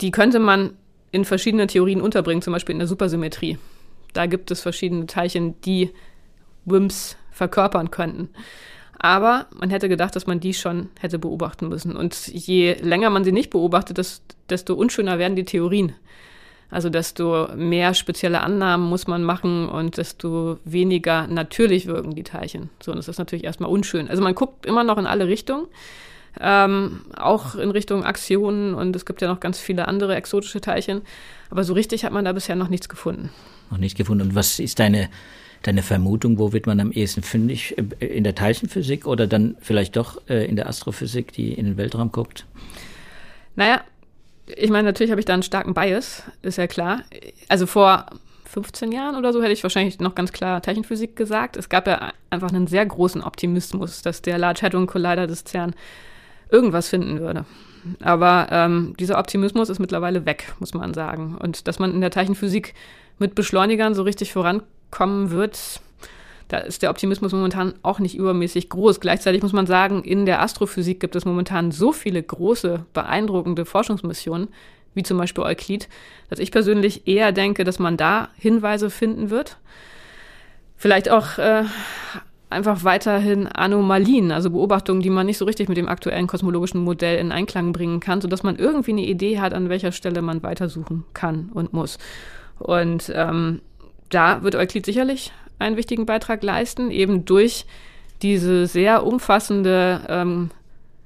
die 0.00 0.10
könnte 0.10 0.38
man 0.38 0.74
in 1.14 1.24
verschiedene 1.24 1.68
Theorien 1.68 2.00
unterbringen, 2.00 2.42
zum 2.42 2.52
Beispiel 2.52 2.72
in 2.72 2.80
der 2.80 2.88
Supersymmetrie. 2.88 3.56
Da 4.14 4.26
gibt 4.26 4.50
es 4.50 4.60
verschiedene 4.60 5.06
Teilchen, 5.06 5.60
die 5.62 5.90
WIMPs 6.64 7.16
verkörpern 7.30 7.92
könnten. 7.92 8.30
Aber 8.98 9.46
man 9.54 9.70
hätte 9.70 9.88
gedacht, 9.88 10.16
dass 10.16 10.26
man 10.26 10.40
die 10.40 10.54
schon 10.54 10.88
hätte 10.98 11.20
beobachten 11.20 11.68
müssen. 11.68 11.94
Und 11.94 12.26
je 12.26 12.74
länger 12.80 13.10
man 13.10 13.22
sie 13.22 13.30
nicht 13.30 13.50
beobachtet, 13.50 14.00
desto 14.50 14.74
unschöner 14.74 15.20
werden 15.20 15.36
die 15.36 15.44
Theorien. 15.44 15.92
Also 16.68 16.90
desto 16.90 17.48
mehr 17.54 17.94
spezielle 17.94 18.40
Annahmen 18.40 18.88
muss 18.88 19.06
man 19.06 19.22
machen 19.22 19.68
und 19.68 19.98
desto 19.98 20.58
weniger 20.64 21.28
natürlich 21.28 21.86
wirken 21.86 22.16
die 22.16 22.24
Teilchen. 22.24 22.70
So, 22.82 22.90
und 22.90 22.96
das 22.96 23.06
ist 23.06 23.18
natürlich 23.18 23.44
erstmal 23.44 23.70
unschön. 23.70 24.08
Also 24.08 24.20
man 24.20 24.34
guckt 24.34 24.66
immer 24.66 24.82
noch 24.82 24.98
in 24.98 25.06
alle 25.06 25.28
Richtungen 25.28 25.66
ähm, 26.40 27.02
auch 27.16 27.54
in 27.54 27.70
Richtung 27.70 28.04
Aktionen 28.04 28.74
und 28.74 28.94
es 28.96 29.06
gibt 29.06 29.22
ja 29.22 29.28
noch 29.28 29.40
ganz 29.40 29.58
viele 29.58 29.88
andere 29.88 30.16
exotische 30.16 30.60
Teilchen. 30.60 31.02
Aber 31.50 31.64
so 31.64 31.74
richtig 31.74 32.04
hat 32.04 32.12
man 32.12 32.24
da 32.24 32.32
bisher 32.32 32.56
noch 32.56 32.68
nichts 32.68 32.88
gefunden. 32.88 33.30
Noch 33.70 33.78
nichts 33.78 33.96
gefunden. 33.96 34.28
Und 34.28 34.34
was 34.34 34.58
ist 34.58 34.78
deine, 34.78 35.08
deine 35.62 35.82
Vermutung, 35.82 36.38
wo 36.38 36.52
wird 36.52 36.66
man 36.66 36.80
am 36.80 36.90
ehesten 36.90 37.22
fündig? 37.22 37.76
In 38.00 38.24
der 38.24 38.34
Teilchenphysik 38.34 39.06
oder 39.06 39.26
dann 39.26 39.56
vielleicht 39.60 39.96
doch 39.96 40.20
äh, 40.28 40.46
in 40.46 40.56
der 40.56 40.68
Astrophysik, 40.68 41.32
die 41.32 41.52
in 41.52 41.66
den 41.66 41.76
Weltraum 41.76 42.10
guckt? 42.10 42.46
Naja, 43.56 43.82
ich 44.46 44.70
meine, 44.70 44.84
natürlich 44.84 45.10
habe 45.10 45.20
ich 45.20 45.26
da 45.26 45.34
einen 45.34 45.42
starken 45.42 45.74
Bias, 45.74 46.24
ist 46.42 46.58
ja 46.58 46.66
klar. 46.66 47.02
Also 47.48 47.66
vor 47.66 48.06
15 48.44 48.92
Jahren 48.92 49.16
oder 49.16 49.32
so 49.32 49.42
hätte 49.42 49.52
ich 49.52 49.62
wahrscheinlich 49.62 49.98
noch 49.98 50.14
ganz 50.14 50.32
klar 50.32 50.62
Teilchenphysik 50.62 51.16
gesagt. 51.16 51.56
Es 51.56 51.68
gab 51.68 51.86
ja 51.86 52.12
einfach 52.30 52.52
einen 52.52 52.66
sehr 52.66 52.86
großen 52.86 53.22
Optimismus, 53.22 54.02
dass 54.02 54.22
der 54.22 54.38
Large 54.38 54.62
Hadron 54.62 54.86
Collider 54.86 55.26
des 55.26 55.44
CERN 55.44 55.74
irgendwas 56.50 56.88
finden 56.88 57.20
würde. 57.20 57.44
Aber 58.00 58.48
ähm, 58.50 58.94
dieser 58.98 59.18
Optimismus 59.18 59.68
ist 59.68 59.78
mittlerweile 59.78 60.24
weg, 60.24 60.54
muss 60.58 60.74
man 60.74 60.94
sagen. 60.94 61.36
Und 61.40 61.68
dass 61.68 61.78
man 61.78 61.92
in 61.92 62.00
der 62.00 62.10
Teilchenphysik 62.10 62.74
mit 63.18 63.34
Beschleunigern 63.34 63.94
so 63.94 64.02
richtig 64.02 64.32
vorankommen 64.32 65.30
wird, 65.30 65.80
da 66.48 66.58
ist 66.58 66.82
der 66.82 66.90
Optimismus 66.90 67.32
momentan 67.32 67.74
auch 67.82 67.98
nicht 67.98 68.16
übermäßig 68.16 68.68
groß. 68.68 69.00
Gleichzeitig 69.00 69.42
muss 69.42 69.52
man 69.52 69.66
sagen, 69.66 70.02
in 70.02 70.26
der 70.26 70.42
Astrophysik 70.42 71.00
gibt 71.00 71.16
es 71.16 71.24
momentan 71.24 71.72
so 71.72 71.92
viele 71.92 72.22
große, 72.22 72.84
beeindruckende 72.92 73.64
Forschungsmissionen, 73.64 74.48
wie 74.94 75.02
zum 75.02 75.18
Beispiel 75.18 75.44
Euklid, 75.44 75.88
dass 76.30 76.38
ich 76.38 76.52
persönlich 76.52 77.06
eher 77.08 77.32
denke, 77.32 77.64
dass 77.64 77.78
man 77.78 77.96
da 77.96 78.28
Hinweise 78.36 78.90
finden 78.90 79.30
wird. 79.30 79.58
Vielleicht 80.76 81.10
auch 81.10 81.38
äh, 81.38 81.64
einfach 82.54 82.84
weiterhin 82.84 83.46
Anomalien, 83.46 84.32
also 84.32 84.50
Beobachtungen, 84.50 85.02
die 85.02 85.10
man 85.10 85.26
nicht 85.26 85.38
so 85.38 85.44
richtig 85.44 85.68
mit 85.68 85.76
dem 85.76 85.88
aktuellen 85.88 86.26
kosmologischen 86.26 86.82
Modell 86.82 87.18
in 87.18 87.32
Einklang 87.32 87.72
bringen 87.72 88.00
kann, 88.00 88.20
sodass 88.20 88.42
man 88.42 88.56
irgendwie 88.56 88.92
eine 88.92 89.04
Idee 89.04 89.40
hat, 89.40 89.52
an 89.52 89.68
welcher 89.68 89.92
Stelle 89.92 90.22
man 90.22 90.42
weitersuchen 90.42 91.04
kann 91.12 91.50
und 91.52 91.72
muss. 91.72 91.98
Und 92.58 93.12
ähm, 93.14 93.60
da 94.08 94.42
wird 94.42 94.54
Euklid 94.54 94.86
sicherlich 94.86 95.32
einen 95.58 95.76
wichtigen 95.76 96.06
Beitrag 96.06 96.42
leisten, 96.42 96.90
eben 96.90 97.24
durch 97.24 97.66
diese 98.22 98.66
sehr 98.66 99.04
umfassende 99.04 100.00
ähm, 100.08 100.50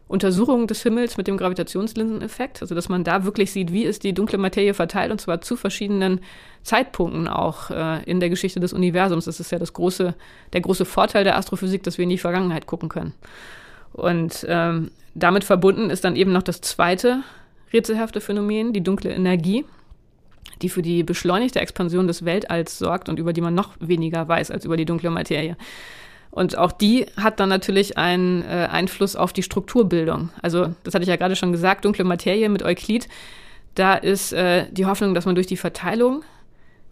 Untersuchung 0.09 0.67
des 0.67 0.83
Himmels 0.83 1.19
mit 1.19 1.29
dem 1.29 1.37
Gravitationslinseneffekt, 1.37 2.63
also 2.63 2.75
dass 2.75 2.89
man 2.89 3.05
da 3.05 3.25
wirklich 3.25 3.53
sieht, 3.53 3.73
wie 3.73 3.85
ist 3.85 4.05
die 4.05 4.15
dunkle 4.15 4.39
Materie 4.39 4.73
verteilt 4.73 5.13
und 5.13 5.21
zwar 5.21 5.43
zu 5.43 5.55
verschiedenen 5.55 6.21
Zeitpunkten 6.63 7.29
auch 7.29 7.71
äh, 7.71 8.03
in 8.05 8.19
der 8.19 8.31
Geschichte 8.31 8.59
des 8.59 8.73
Universums. 8.73 9.27
Das 9.27 9.39
ist 9.39 9.53
ja 9.53 9.59
das 9.59 9.75
große, 9.75 10.15
der 10.55 10.61
große 10.63 10.87
Vorteil 10.87 11.25
der 11.25 11.37
Astrophysik, 11.37 11.83
dass 11.83 11.99
wir 11.99 12.05
in 12.05 12.09
die 12.09 12.19
Vergangenheit 12.19 12.67
gucken 12.67 12.89
können. 12.89 13.13
Und 13.93 14.47
ähm, 14.49 14.91
damit 15.15 15.45
verbunden 15.45 15.91
ist 15.91 16.05
dann 16.05 16.17
eben 16.17 16.33
noch 16.33 16.43
das 16.43 16.63
zweite 16.63 17.23
rätselhafte 17.73 18.23
Phänomen, 18.23 18.73
die 18.73 18.83
dunkle 18.83 19.11
Energie, 19.11 19.67
die 20.63 20.71
für 20.71 20.83
die 20.83 21.03
beschleunigte 21.03 21.61
Expansion 21.61 22.07
des 22.07 22.25
Weltalls 22.25 22.79
sorgt 22.79 23.11
und 23.11 23.19
über 23.19 23.35
die 23.35 23.43
man 23.43 23.55
noch 23.55 23.75
weniger 23.79 24.27
weiß 24.27 24.51
als 24.51 24.65
über 24.65 24.79
die 24.79 24.87
dunkle 24.87 25.11
Materie. 25.11 25.57
Und 26.31 26.57
auch 26.59 26.73
die 26.73 27.07
hat 27.17 27.41
dann 27.41 27.49
natürlich 27.49 27.97
einen 27.97 28.43
äh, 28.43 28.69
Einfluss 28.71 29.17
auf 29.17 29.33
die 29.33 29.43
Strukturbildung. 29.43 30.31
Also, 30.43 30.75
das 30.85 30.95
hatte 30.95 31.03
ich 31.03 31.09
ja 31.09 31.17
gerade 31.17 31.37
schon 31.37 31.53
gesagt, 31.53 31.85
dunkle 31.85 32.05
Materie 32.05 32.49
mit 32.49 32.63
Euklid. 32.63 33.09
Da 33.75 33.95
ist 33.95 34.33
äh, 34.33 34.67
die 34.71 34.87
Hoffnung, 34.87 35.15
dass 35.15 35.25
man 35.25 35.35
durch 35.35 35.47
die 35.47 35.57
Verteilung 35.57 36.23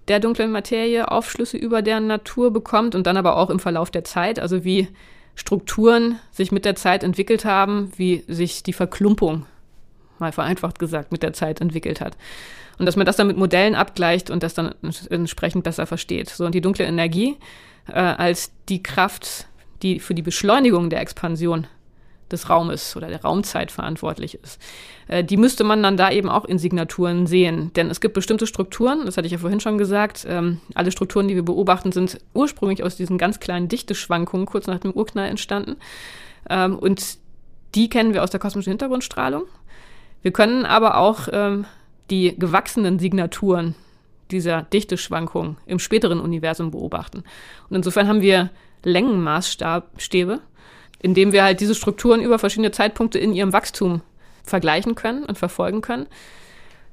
der 0.08 0.20
dunklen 0.20 0.50
Materie 0.50 1.10
Aufschlüsse 1.10 1.56
über 1.56 1.82
deren 1.82 2.06
Natur 2.06 2.52
bekommt 2.52 2.94
und 2.94 3.06
dann 3.06 3.16
aber 3.16 3.36
auch 3.36 3.50
im 3.50 3.58
Verlauf 3.58 3.90
der 3.90 4.04
Zeit, 4.04 4.38
also 4.38 4.64
wie 4.64 4.88
Strukturen 5.34 6.18
sich 6.30 6.52
mit 6.52 6.64
der 6.64 6.76
Zeit 6.76 7.02
entwickelt 7.02 7.44
haben, 7.44 7.90
wie 7.96 8.24
sich 8.26 8.62
die 8.62 8.72
Verklumpung, 8.72 9.46
mal 10.18 10.32
vereinfacht 10.32 10.78
gesagt, 10.78 11.12
mit 11.12 11.22
der 11.22 11.32
Zeit 11.32 11.60
entwickelt 11.60 12.00
hat. 12.00 12.16
Und 12.78 12.86
dass 12.86 12.96
man 12.96 13.06
das 13.06 13.16
dann 13.16 13.26
mit 13.26 13.36
Modellen 13.36 13.74
abgleicht 13.74 14.30
und 14.30 14.42
das 14.42 14.54
dann 14.54 14.74
entsprechend 15.10 15.64
besser 15.64 15.86
versteht. 15.86 16.30
So, 16.30 16.44
und 16.44 16.54
die 16.54 16.60
dunkle 16.60 16.84
Energie 16.84 17.36
äh, 17.88 17.92
als 17.92 18.52
die 18.68 18.82
Kraft, 18.82 19.46
die 19.82 20.00
für 20.00 20.14
die 20.14 20.22
Beschleunigung 20.22 20.90
der 20.90 21.00
Expansion 21.00 21.66
des 22.30 22.50
Raumes 22.50 22.96
oder 22.96 23.08
der 23.08 23.22
Raumzeit 23.22 23.70
verantwortlich 23.70 24.38
ist. 24.42 24.60
Äh, 25.08 25.22
die 25.24 25.36
müsste 25.36 25.64
man 25.64 25.82
dann 25.82 25.96
da 25.96 26.10
eben 26.10 26.28
auch 26.28 26.44
in 26.44 26.58
Signaturen 26.58 27.26
sehen. 27.26 27.72
Denn 27.74 27.90
es 27.90 28.00
gibt 28.00 28.14
bestimmte 28.14 28.46
Strukturen, 28.46 29.06
das 29.06 29.16
hatte 29.16 29.26
ich 29.26 29.32
ja 29.32 29.38
vorhin 29.38 29.60
schon 29.60 29.78
gesagt, 29.78 30.26
ähm, 30.28 30.60
alle 30.74 30.90
Strukturen, 30.90 31.28
die 31.28 31.36
wir 31.36 31.44
beobachten, 31.44 31.92
sind 31.92 32.20
ursprünglich 32.34 32.82
aus 32.82 32.96
diesen 32.96 33.18
ganz 33.18 33.40
kleinen 33.40 33.68
Dichteschwankungen 33.68 34.46
kurz 34.46 34.66
nach 34.66 34.80
dem 34.80 34.92
Urknall 34.92 35.28
entstanden. 35.28 35.76
Ähm, 36.50 36.78
und 36.78 37.18
die 37.74 37.88
kennen 37.88 38.14
wir 38.14 38.22
aus 38.22 38.30
der 38.30 38.40
kosmischen 38.40 38.70
Hintergrundstrahlung. 38.70 39.44
Wir 40.22 40.32
können 40.32 40.64
aber 40.64 40.96
auch 40.96 41.28
ähm, 41.30 41.66
die 42.10 42.36
gewachsenen 42.36 42.98
Signaturen 42.98 43.74
dieser 44.30 44.62
Dichteschwankung 44.62 45.56
im 45.66 45.78
späteren 45.78 46.20
Universum 46.20 46.70
beobachten. 46.70 47.24
Und 47.68 47.76
insofern 47.76 48.08
haben 48.08 48.22
wir 48.22 48.50
Längenmaßstäbe, 48.82 50.40
indem 51.00 51.32
wir 51.32 51.44
halt 51.44 51.60
diese 51.60 51.74
Strukturen 51.74 52.22
über 52.22 52.38
verschiedene 52.38 52.70
Zeitpunkte 52.70 53.18
in 53.18 53.32
ihrem 53.32 53.52
Wachstum 53.52 54.02
vergleichen 54.42 54.94
können 54.94 55.24
und 55.24 55.38
verfolgen 55.38 55.82
können, 55.82 56.06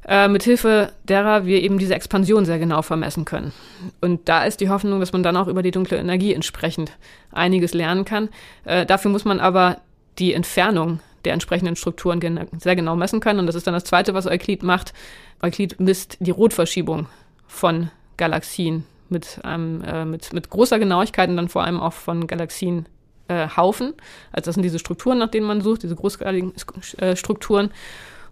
äh, 0.05 0.27
mithilfe 0.27 0.91
derer 1.03 1.45
wir 1.45 1.61
eben 1.61 1.77
diese 1.77 1.95
Expansion 1.95 2.45
sehr 2.45 2.59
genau 2.59 2.81
vermessen 2.81 3.25
können. 3.25 3.53
Und 4.01 4.27
da 4.27 4.43
ist 4.43 4.59
die 4.59 4.69
Hoffnung, 4.69 4.99
dass 4.99 5.13
man 5.13 5.23
dann 5.23 5.37
auch 5.37 5.47
über 5.47 5.63
die 5.63 5.71
dunkle 5.71 5.97
Energie 5.97 6.33
entsprechend 6.33 6.91
einiges 7.31 7.73
lernen 7.73 8.03
kann. 8.03 8.29
Äh, 8.65 8.85
dafür 8.85 9.11
muss 9.11 9.23
man 9.23 9.39
aber 9.39 9.77
die 10.19 10.33
Entfernung 10.33 10.99
der 11.25 11.33
entsprechenden 11.33 11.77
Strukturen 11.77 12.19
sehr 12.59 12.75
genau 12.75 12.97
messen 12.97 13.21
können. 13.21 13.39
Und 13.39 13.47
das 13.47 13.55
ist 13.55 13.65
dann 13.65 13.73
das 13.73 13.85
Zweite, 13.85 14.13
was 14.13 14.27
Euklid 14.27 14.61
macht. 14.61 14.93
Euklid 15.41 15.79
misst 15.79 16.17
die 16.19 16.31
Rotverschiebung 16.31 17.07
von 17.53 17.89
Galaxien 18.17 18.85
mit, 19.09 19.39
einem, 19.43 19.81
äh, 19.83 20.05
mit, 20.05 20.33
mit 20.33 20.49
großer 20.49 20.79
Genauigkeit 20.79 21.29
und 21.29 21.37
dann 21.37 21.49
vor 21.49 21.63
allem 21.63 21.79
auch 21.79 21.93
von 21.93 22.27
Galaxienhaufen. 22.27 22.93
Äh, 23.29 23.47
Haufen. 23.55 23.93
also 24.33 24.47
das 24.47 24.55
sind 24.55 24.63
diese 24.63 24.79
Strukturen, 24.79 25.17
nach 25.17 25.29
denen 25.29 25.47
man 25.47 25.61
sucht, 25.61 25.83
diese 25.83 25.95
großskaligen 25.95 26.51
äh, 26.97 27.15
Strukturen. 27.15 27.71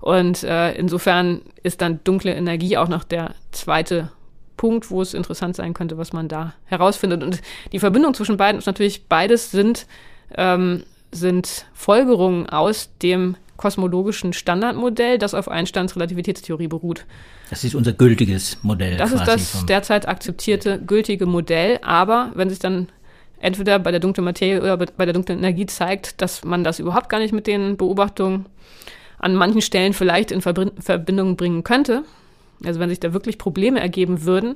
Und 0.01 0.43
äh, 0.43 0.73
insofern 0.73 1.43
ist 1.63 1.81
dann 1.81 2.01
dunkle 2.03 2.33
Energie 2.33 2.75
auch 2.75 2.89
noch 2.89 3.05
der 3.05 3.33
zweite 3.51 4.11
Punkt, 4.57 4.91
wo 4.91 5.01
es 5.01 5.13
interessant 5.13 5.55
sein 5.55 5.73
könnte, 5.73 5.97
was 5.97 6.11
man 6.11 6.27
da 6.27 6.55
herausfindet. 6.65 7.23
Und 7.23 7.41
die 7.71 7.79
Verbindung 7.79 8.13
zwischen 8.13 8.35
beiden 8.35 8.59
ist 8.59 8.65
natürlich, 8.65 9.07
beides 9.07 9.49
sind, 9.49 9.87
ähm, 10.35 10.83
sind 11.11 11.65
Folgerungen 11.73 12.49
aus 12.49 12.89
dem 13.01 13.37
kosmologischen 13.61 14.33
Standardmodell, 14.33 15.19
das 15.19 15.35
auf 15.35 15.47
Einsteins 15.47 15.95
Relativitätstheorie 15.95 16.67
beruht. 16.67 17.05
Das 17.51 17.63
ist 17.63 17.75
unser 17.75 17.93
gültiges 17.93 18.57
Modell. 18.63 18.97
Das 18.97 19.11
ist 19.11 19.25
das 19.25 19.65
derzeit 19.67 20.07
akzeptierte 20.07 20.79
gültige 20.79 21.27
Modell, 21.27 21.77
aber 21.83 22.31
wenn 22.33 22.49
sich 22.49 22.57
dann 22.57 22.87
entweder 23.39 23.77
bei 23.77 23.91
der 23.91 23.99
dunklen 23.99 24.25
Materie 24.25 24.61
oder 24.61 24.77
bei 24.77 25.05
der 25.05 25.13
dunklen 25.13 25.37
Energie 25.37 25.67
zeigt, 25.67 26.21
dass 26.21 26.43
man 26.43 26.63
das 26.63 26.79
überhaupt 26.79 27.09
gar 27.09 27.19
nicht 27.19 27.33
mit 27.33 27.45
den 27.45 27.77
Beobachtungen 27.77 28.47
an 29.19 29.35
manchen 29.35 29.61
Stellen 29.61 29.93
vielleicht 29.93 30.31
in 30.31 30.41
Verbindung 30.41 31.37
bringen 31.37 31.63
könnte, 31.63 32.03
also 32.65 32.79
wenn 32.79 32.89
sich 32.89 32.99
da 32.99 33.13
wirklich 33.13 33.37
Probleme 33.37 33.79
ergeben 33.79 34.23
würden, 34.23 34.55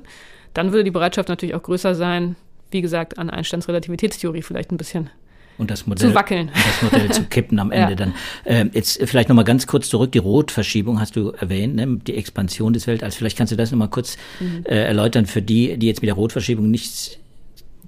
dann 0.52 0.72
würde 0.72 0.84
die 0.84 0.90
Bereitschaft 0.90 1.28
natürlich 1.28 1.54
auch 1.54 1.62
größer 1.62 1.94
sein, 1.94 2.34
wie 2.72 2.80
gesagt, 2.80 3.18
an 3.18 3.30
Einsteins 3.30 3.68
Relativitätstheorie 3.68 4.42
vielleicht 4.42 4.72
ein 4.72 4.76
bisschen 4.76 5.10
und 5.58 5.70
das 5.70 5.86
Modell, 5.86 6.10
zu 6.10 6.14
wackeln. 6.14 6.50
Das 6.80 6.92
Modell 6.92 7.10
zu 7.10 7.24
kippen 7.24 7.58
am 7.58 7.70
Ende 7.70 7.90
ja. 7.90 7.96
dann. 7.96 8.14
Ähm, 8.44 8.70
jetzt 8.72 9.00
vielleicht 9.04 9.28
nochmal 9.28 9.44
ganz 9.44 9.66
kurz 9.66 9.88
zurück, 9.88 10.12
die 10.12 10.18
Rotverschiebung 10.18 11.00
hast 11.00 11.16
du 11.16 11.30
erwähnt, 11.30 11.76
ne? 11.76 11.98
die 12.06 12.16
Expansion 12.16 12.72
des 12.72 12.86
Weltalls. 12.86 13.16
Vielleicht 13.16 13.38
kannst 13.38 13.52
du 13.52 13.56
das 13.56 13.70
nochmal 13.70 13.88
kurz 13.88 14.16
mhm. 14.40 14.64
äh, 14.64 14.84
erläutern 14.84 15.26
für 15.26 15.42
die, 15.42 15.76
die 15.78 15.86
jetzt 15.86 16.02
mit 16.02 16.08
der 16.08 16.14
Rotverschiebung 16.14 16.70
nichts 16.70 17.18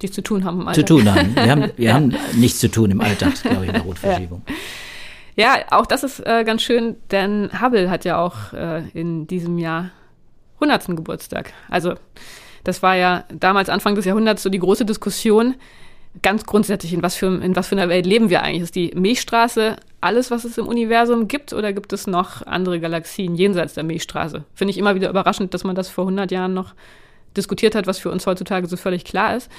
nichts 0.01 0.15
zu 0.15 0.23
tun 0.23 0.45
haben 0.45 0.61
im 0.61 0.69
Alltag. 0.69 0.87
Zu 0.87 0.95
tun 0.95 1.13
haben. 1.13 1.35
Wir 1.35 1.51
haben, 1.51 1.63
wir 1.77 1.89
ja. 1.89 1.95
haben 1.95 2.15
nichts 2.37 2.61
zu 2.61 2.71
tun 2.71 2.91
im 2.93 3.01
Alltag, 3.01 3.35
glaube 3.43 3.65
ich, 3.65 3.73
mit 3.73 3.77
der 3.77 3.83
Rotverschiebung. 3.83 4.43
Ja. 4.47 4.55
Ja, 5.39 5.55
auch 5.71 5.87
das 5.87 6.03
ist 6.03 6.19
äh, 6.27 6.43
ganz 6.43 6.63
schön, 6.63 6.97
denn 7.13 7.49
Hubble 7.63 7.89
hat 7.91 8.05
ja 8.05 8.19
auch 8.19 8.53
äh, 8.53 8.83
in 8.93 9.29
diesem 9.29 9.57
Jahr 9.57 9.91
100. 10.61 10.97
Geburtstag. 10.97 11.53
Also 11.71 11.95
das 12.65 12.83
war 12.83 12.97
ja 12.97 13.23
damals 13.33 13.69
Anfang 13.69 13.95
des 13.95 14.05
Jahrhunderts 14.05 14.43
so 14.43 14.51
die 14.51 14.59
große 14.59 14.85
Diskussion, 14.85 15.55
ganz 16.23 16.45
grundsätzlich, 16.45 16.93
in 16.93 17.03
was 17.03 17.15
für, 17.15 17.27
in 17.27 17.57
was 17.57 17.69
für 17.69 17.77
einer 17.77 17.89
Welt 17.89 18.07
leben 18.07 18.31
wir 18.31 18.43
eigentlich? 18.43 18.63
Ist 18.63 18.75
die 18.75 18.93
Milchstraße 18.95 19.77
alles, 20.01 20.31
was 20.31 20.45
es 20.45 20.59
im 20.59 20.67
Universum 20.67 21.29
gibt, 21.29 21.53
oder 21.53 21.73
gibt 21.73 21.93
es 21.93 22.07
noch 22.07 22.47
andere 22.47 22.81
Galaxien 22.81 23.35
jenseits 23.35 23.75
der 23.75 23.85
Milchstraße? 23.85 24.45
Finde 24.55 24.71
ich 24.71 24.79
immer 24.79 24.95
wieder 24.95 25.11
überraschend, 25.11 25.55
dass 25.55 25.65
man 25.65 25.75
das 25.75 25.89
vor 25.89 26.05
100 26.05 26.31
Jahren 26.31 26.55
noch 26.55 26.75
diskutiert 27.37 27.75
hat, 27.75 27.87
was 27.87 27.99
für 27.99 28.11
uns 28.11 28.27
heutzutage 28.27 28.67
so 28.67 28.77
völlig 28.77 29.05
klar 29.05 29.37
ist. 29.37 29.51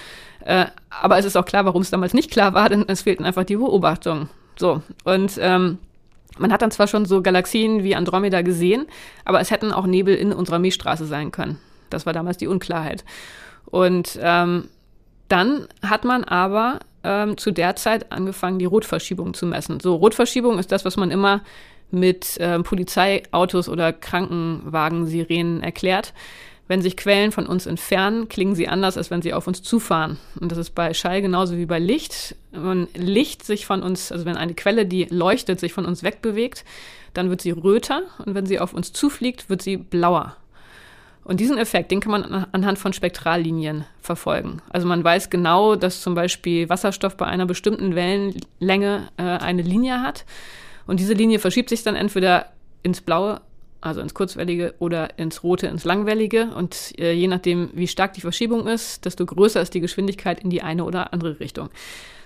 Äh, 0.44 0.66
aber 0.90 1.18
es 1.18 1.26
ist 1.26 1.38
auch 1.38 1.46
klar, 1.46 1.66
warum 1.66 1.82
es 1.82 1.92
damals 1.92 2.14
nicht 2.14 2.32
klar 2.32 2.54
war, 2.54 2.70
denn 2.70 2.86
es 2.88 3.04
fehlten 3.04 3.26
einfach 3.26 3.44
die 3.44 3.58
Beobachtungen. 3.58 4.30
So, 4.58 4.82
und 5.04 5.38
ähm, 5.40 5.78
man 6.38 6.52
hat 6.52 6.62
dann 6.62 6.72
zwar 6.72 6.88
schon 6.88 7.06
so 7.06 7.22
Galaxien 7.22 7.84
wie 7.84 7.96
Andromeda 7.96 8.42
gesehen, 8.42 8.88
aber 9.26 9.40
es 9.40 9.52
hätten 9.52 9.72
auch 9.72 9.86
Nebel 9.86 10.16
in 10.16 10.34
unserer 10.34 10.60
Milchstraße 10.60 11.06
sein 11.06 11.32
können. 11.32 11.58
Das 11.90 12.06
war 12.06 12.14
damals 12.14 12.38
die 12.38 12.48
Unklarheit. 12.48 13.04
Und 13.66 14.18
ähm, 14.22 14.66
dann 15.30 15.68
hat 15.82 16.04
man 16.04 16.24
aber 16.24 16.80
ähm, 17.04 17.38
zu 17.38 17.52
der 17.52 17.76
Zeit 17.76 18.12
angefangen, 18.12 18.60
die 18.60 18.66
Rotverschiebung 18.66 19.34
zu 19.34 19.46
messen. 19.46 19.80
So, 19.80 19.96
Rotverschiebung 19.96 20.60
ist 20.60 20.72
das, 20.72 20.86
was 20.86 20.98
man 20.98 21.12
immer 21.12 21.42
mit 21.92 22.38
ähm, 22.40 22.64
Polizeiautos 22.64 23.70
oder 23.70 23.94
Krankenwagen-Sirenen 23.94 25.64
erklärt. 25.64 26.14
Wenn 26.68 26.84
sich 26.84 26.98
Quellen 26.98 27.32
von 27.32 27.48
uns 27.48 27.66
entfernen, 27.66 28.30
klingen 28.30 28.54
sie 28.54 28.68
anders, 28.68 28.96
als 28.96 29.10
wenn 29.10 29.24
sie 29.24 29.34
auf 29.34 29.48
uns 29.48 29.64
zufahren. 29.64 30.18
Und 30.40 30.52
das 30.52 30.60
ist 30.60 30.76
bei 30.76 30.94
Schall 30.94 31.24
genauso 31.24 31.58
wie 31.58 31.66
bei 31.66 31.80
Licht. 31.80 32.36
Wenn 32.52 32.88
Licht 32.94 33.44
sich 33.44 33.66
von 33.66 33.82
uns, 33.82 34.12
also 34.12 34.26
wenn 34.26 34.38
eine 34.38 34.54
Quelle, 34.54 34.86
die 34.86 35.06
leuchtet, 35.06 35.60
sich 35.60 35.74
von 35.74 35.88
uns 35.88 36.04
wegbewegt, 36.04 36.64
dann 37.16 37.32
wird 37.32 37.42
sie 37.42 37.52
röter 37.52 38.04
und 38.24 38.36
wenn 38.36 38.46
sie 38.46 38.60
auf 38.60 38.74
uns 38.74 38.94
zufliegt, 38.94 39.50
wird 39.50 39.64
sie 39.64 39.78
blauer. 39.78 40.38
Und 41.30 41.40
diesen 41.40 41.60
Effekt, 41.60 41.92
den 41.92 42.00
kann 42.00 42.12
man 42.12 42.48
anhand 42.52 42.80
von 42.80 42.92
Spektrallinien 42.92 43.86
verfolgen. 44.02 44.64
Also 44.72 44.88
man 44.88 45.04
weiß 45.04 45.30
genau, 45.30 45.76
dass 45.76 46.02
zum 46.02 46.16
Beispiel 46.16 46.68
Wasserstoff 46.70 47.18
bei 47.18 47.28
einer 47.28 47.46
bestimmten 47.46 47.94
Wellenlänge 47.94 49.10
äh, 49.18 49.22
eine 49.22 49.62
Linie 49.62 50.02
hat. 50.02 50.26
Und 50.88 51.00
diese 51.00 51.14
Linie 51.14 51.38
verschiebt 51.38 51.70
sich 51.70 51.84
dann 51.84 51.96
entweder 51.96 52.48
ins 52.82 53.02
Blaue 53.02 53.42
also 53.80 54.02
ins 54.02 54.16
Kurzwellige 54.16 54.74
oder 54.80 55.20
ins 55.20 55.44
Rote, 55.44 55.68
ins 55.68 55.86
Langwellige. 55.86 56.50
Und 56.56 56.98
äh, 56.98 57.14
je 57.14 57.28
nachdem, 57.28 57.70
wie 57.74 57.88
stark 57.88 58.14
die 58.14 58.22
Verschiebung 58.22 58.66
ist, 58.68 59.06
desto 59.06 59.24
größer 59.26 59.62
ist 59.62 59.76
die 59.76 59.82
Geschwindigkeit 59.82 60.44
in 60.44 60.50
die 60.50 60.64
eine 60.64 60.84
oder 60.84 61.14
andere 61.14 61.40
Richtung. 61.40 61.70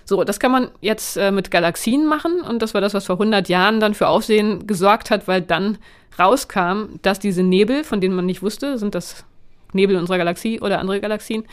So, 0.06 0.24
das 0.24 0.40
kann 0.40 0.52
man 0.52 0.70
jetzt 0.82 1.18
äh, 1.18 1.32
mit 1.32 1.52
Galaxien 1.52 2.06
machen 2.06 2.42
und 2.42 2.62
das 2.62 2.74
war 2.74 2.82
das, 2.82 2.94
was 2.94 3.06
vor 3.06 3.16
100 3.16 3.48
Jahren 3.50 3.80
dann 3.80 3.94
für 3.94 4.08
Aufsehen 4.08 4.66
gesorgt 4.66 5.12
hat, 5.12 5.28
weil 5.28 5.42
dann 5.42 5.78
rauskam, 6.20 7.00
dass 7.02 7.20
diese 7.20 7.44
Nebel, 7.44 7.84
von 7.84 8.02
denen 8.02 8.16
man 8.16 8.26
nicht 8.26 8.42
wusste, 8.42 8.78
sind 8.78 8.96
das 8.96 9.26
Nebel 9.74 9.96
unserer 9.96 10.18
Galaxie 10.18 10.60
oder 10.62 10.80
andere 10.80 11.02
Galaxien, 11.02 11.46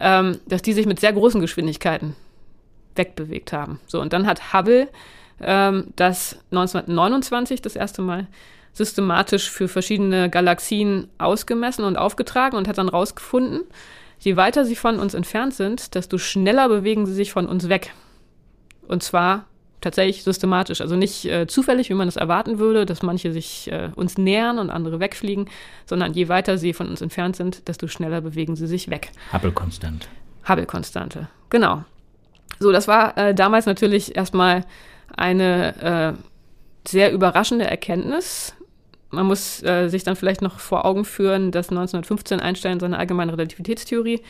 ähm, 0.00 0.38
dass 0.46 0.62
die 0.62 0.72
sich 0.72 0.86
mit 0.86 1.00
sehr 1.00 1.12
großen 1.12 1.40
Geschwindigkeiten 1.40 2.14
wegbewegt 2.94 3.52
haben. 3.52 3.80
So, 3.86 4.00
und 4.00 4.12
dann 4.12 4.26
hat 4.26 4.52
Hubble 4.52 4.88
ähm, 5.40 5.88
das 5.96 6.38
1929 6.50 7.62
das 7.62 7.76
erste 7.76 8.02
Mal 8.02 8.26
systematisch 8.72 9.50
für 9.50 9.68
verschiedene 9.68 10.28
Galaxien 10.28 11.08
ausgemessen 11.18 11.84
und 11.84 11.96
aufgetragen 11.96 12.56
und 12.56 12.68
hat 12.68 12.78
dann 12.78 12.90
rausgefunden, 12.90 13.62
je 14.18 14.36
weiter 14.36 14.64
sie 14.64 14.76
von 14.76 14.98
uns 14.98 15.14
entfernt 15.14 15.54
sind, 15.54 15.94
desto 15.94 16.18
schneller 16.18 16.68
bewegen 16.68 17.06
sie 17.06 17.14
sich 17.14 17.32
von 17.32 17.46
uns 17.46 17.68
weg. 17.68 17.92
Und 18.86 19.02
zwar 19.02 19.46
tatsächlich 19.86 20.24
systematisch, 20.24 20.80
also 20.80 20.96
nicht 20.96 21.26
äh, 21.26 21.46
zufällig, 21.46 21.88
wie 21.90 21.94
man 21.94 22.08
es 22.08 22.16
erwarten 22.16 22.58
würde, 22.58 22.86
dass 22.86 23.04
manche 23.04 23.32
sich 23.32 23.70
äh, 23.70 23.90
uns 23.94 24.18
nähern 24.18 24.58
und 24.58 24.68
andere 24.68 24.98
wegfliegen, 24.98 25.48
sondern 25.84 26.12
je 26.12 26.28
weiter 26.28 26.58
sie 26.58 26.72
von 26.72 26.88
uns 26.88 27.00
entfernt 27.00 27.36
sind, 27.36 27.68
desto 27.68 27.86
schneller 27.86 28.20
bewegen 28.20 28.56
sie 28.56 28.66
sich 28.66 28.90
weg. 28.90 29.12
Hubble-Konstant. 29.32 30.08
Hubble-Konstante, 30.48 31.28
genau. 31.50 31.84
So, 32.58 32.72
das 32.72 32.88
war 32.88 33.16
äh, 33.16 33.32
damals 33.32 33.66
natürlich 33.66 34.16
erstmal 34.16 34.64
eine 35.16 36.16
äh, 36.16 36.88
sehr 36.88 37.12
überraschende 37.12 37.66
Erkenntnis, 37.66 38.56
man 39.10 39.26
muss 39.26 39.62
äh, 39.62 39.86
sich 39.86 40.02
dann 40.02 40.16
vielleicht 40.16 40.42
noch 40.42 40.58
vor 40.58 40.84
Augen 40.84 41.04
führen, 41.04 41.52
dass 41.52 41.68
1915 41.68 42.40
Einstein 42.40 42.80
seine 42.80 42.98
allgemeine 42.98 43.32
Relativitätstheorie 43.32 44.20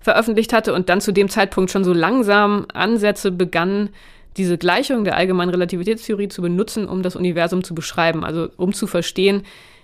veröffentlicht 0.00 0.54
hatte 0.54 0.72
und 0.72 0.88
dann 0.88 1.02
zu 1.02 1.12
dem 1.12 1.28
Zeitpunkt 1.28 1.70
schon 1.70 1.84
so 1.84 1.92
langsam 1.92 2.66
Ansätze 2.72 3.30
begannen, 3.30 3.90
diese 4.36 4.58
Gleichung 4.58 5.04
der 5.04 5.16
allgemeinen 5.16 5.50
Relativitätstheorie 5.50 6.28
zu 6.28 6.42
benutzen, 6.42 6.88
um 6.88 7.02
das 7.02 7.16
Universum 7.16 7.62
zu 7.64 7.74
beschreiben, 7.74 8.24
also 8.24 8.48
um 8.56 8.72
zu 8.72 8.86
verstehen, 8.86 9.42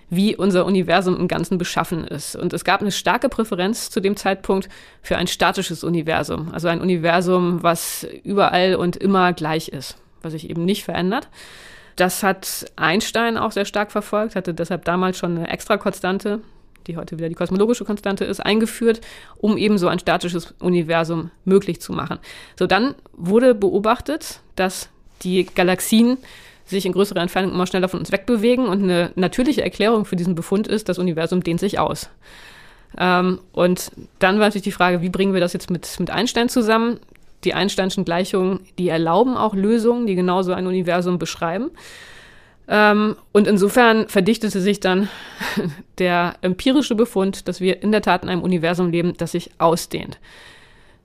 wie 0.09 0.35
unser 0.35 0.65
Universum 0.65 1.17
im 1.17 1.29
Ganzen 1.29 1.57
beschaffen 1.57 2.05
ist. 2.05 2.35
Und 2.35 2.51
es 2.51 2.65
gab 2.65 2.81
eine 2.81 2.91
starke 2.91 3.29
Präferenz 3.29 3.89
zu 3.89 4.01
dem 4.01 4.17
Zeitpunkt 4.17 4.67
für 5.01 5.17
ein 5.17 5.27
statisches 5.27 5.85
Universum, 5.85 6.49
also 6.51 6.67
ein 6.67 6.81
Universum, 6.81 7.63
was 7.63 8.05
überall 8.23 8.75
und 8.75 8.97
immer 8.97 9.31
gleich 9.31 9.69
ist, 9.69 9.97
was 10.21 10.33
sich 10.33 10.49
eben 10.49 10.65
nicht 10.65 10.83
verändert. 10.83 11.29
Das 11.95 12.23
hat 12.23 12.65
Einstein 12.75 13.37
auch 13.37 13.53
sehr 13.53 13.65
stark 13.65 13.91
verfolgt, 13.91 14.35
hatte 14.35 14.53
deshalb 14.53 14.83
damals 14.83 15.17
schon 15.17 15.37
eine 15.37 15.49
Extrakonstante, 15.49 16.41
die 16.87 16.97
heute 16.97 17.17
wieder 17.17 17.29
die 17.29 17.35
kosmologische 17.35 17.85
Konstante 17.85 18.25
ist, 18.25 18.39
eingeführt, 18.39 19.01
um 19.37 19.57
eben 19.57 19.77
so 19.77 19.87
ein 19.87 19.99
statisches 19.99 20.53
Universum 20.59 21.31
möglich 21.45 21.81
zu 21.81 21.93
machen. 21.93 22.19
So, 22.57 22.67
dann 22.67 22.95
wurde 23.13 23.55
beobachtet, 23.55 24.41
dass 24.55 24.89
die 25.23 25.45
Galaxien 25.45 26.17
sich 26.65 26.85
in 26.85 26.93
größerer 26.93 27.21
Entfernung 27.21 27.53
immer 27.53 27.67
schneller 27.67 27.89
von 27.89 27.99
uns 27.99 28.11
wegbewegen 28.11 28.65
und 28.65 28.83
eine 28.83 29.11
natürliche 29.15 29.61
Erklärung 29.61 30.05
für 30.05 30.15
diesen 30.15 30.35
Befund 30.35 30.67
ist, 30.67 30.89
das 30.89 30.99
Universum 30.99 31.43
dehnt 31.43 31.59
sich 31.59 31.79
aus. 31.79 32.09
Ähm, 32.97 33.39
und 33.51 33.91
dann 34.19 34.39
war 34.39 34.47
natürlich 34.47 34.63
die 34.63 34.71
Frage, 34.71 35.01
wie 35.01 35.09
bringen 35.09 35.33
wir 35.33 35.41
das 35.41 35.53
jetzt 35.53 35.69
mit, 35.69 35.99
mit 35.99 36.09
Einstein 36.09 36.49
zusammen? 36.49 36.99
die 37.43 37.53
Einsteinschen 37.53 38.05
Gleichungen, 38.05 38.59
die 38.77 38.89
erlauben 38.89 39.35
auch 39.35 39.53
Lösungen, 39.55 40.05
die 40.05 40.15
genau 40.15 40.41
so 40.43 40.53
ein 40.53 40.67
Universum 40.67 41.19
beschreiben. 41.19 41.71
Ähm, 42.71 43.17
und 43.33 43.47
insofern 43.47 44.07
verdichtete 44.07 44.61
sich 44.61 44.79
dann 44.79 45.09
der 45.97 46.35
empirische 46.39 46.95
Befund, 46.95 47.49
dass 47.49 47.59
wir 47.59 47.83
in 47.83 47.91
der 47.91 48.01
Tat 48.01 48.23
in 48.23 48.29
einem 48.29 48.41
Universum 48.41 48.89
leben, 48.89 49.13
das 49.17 49.33
sich 49.33 49.51
ausdehnt. 49.57 50.19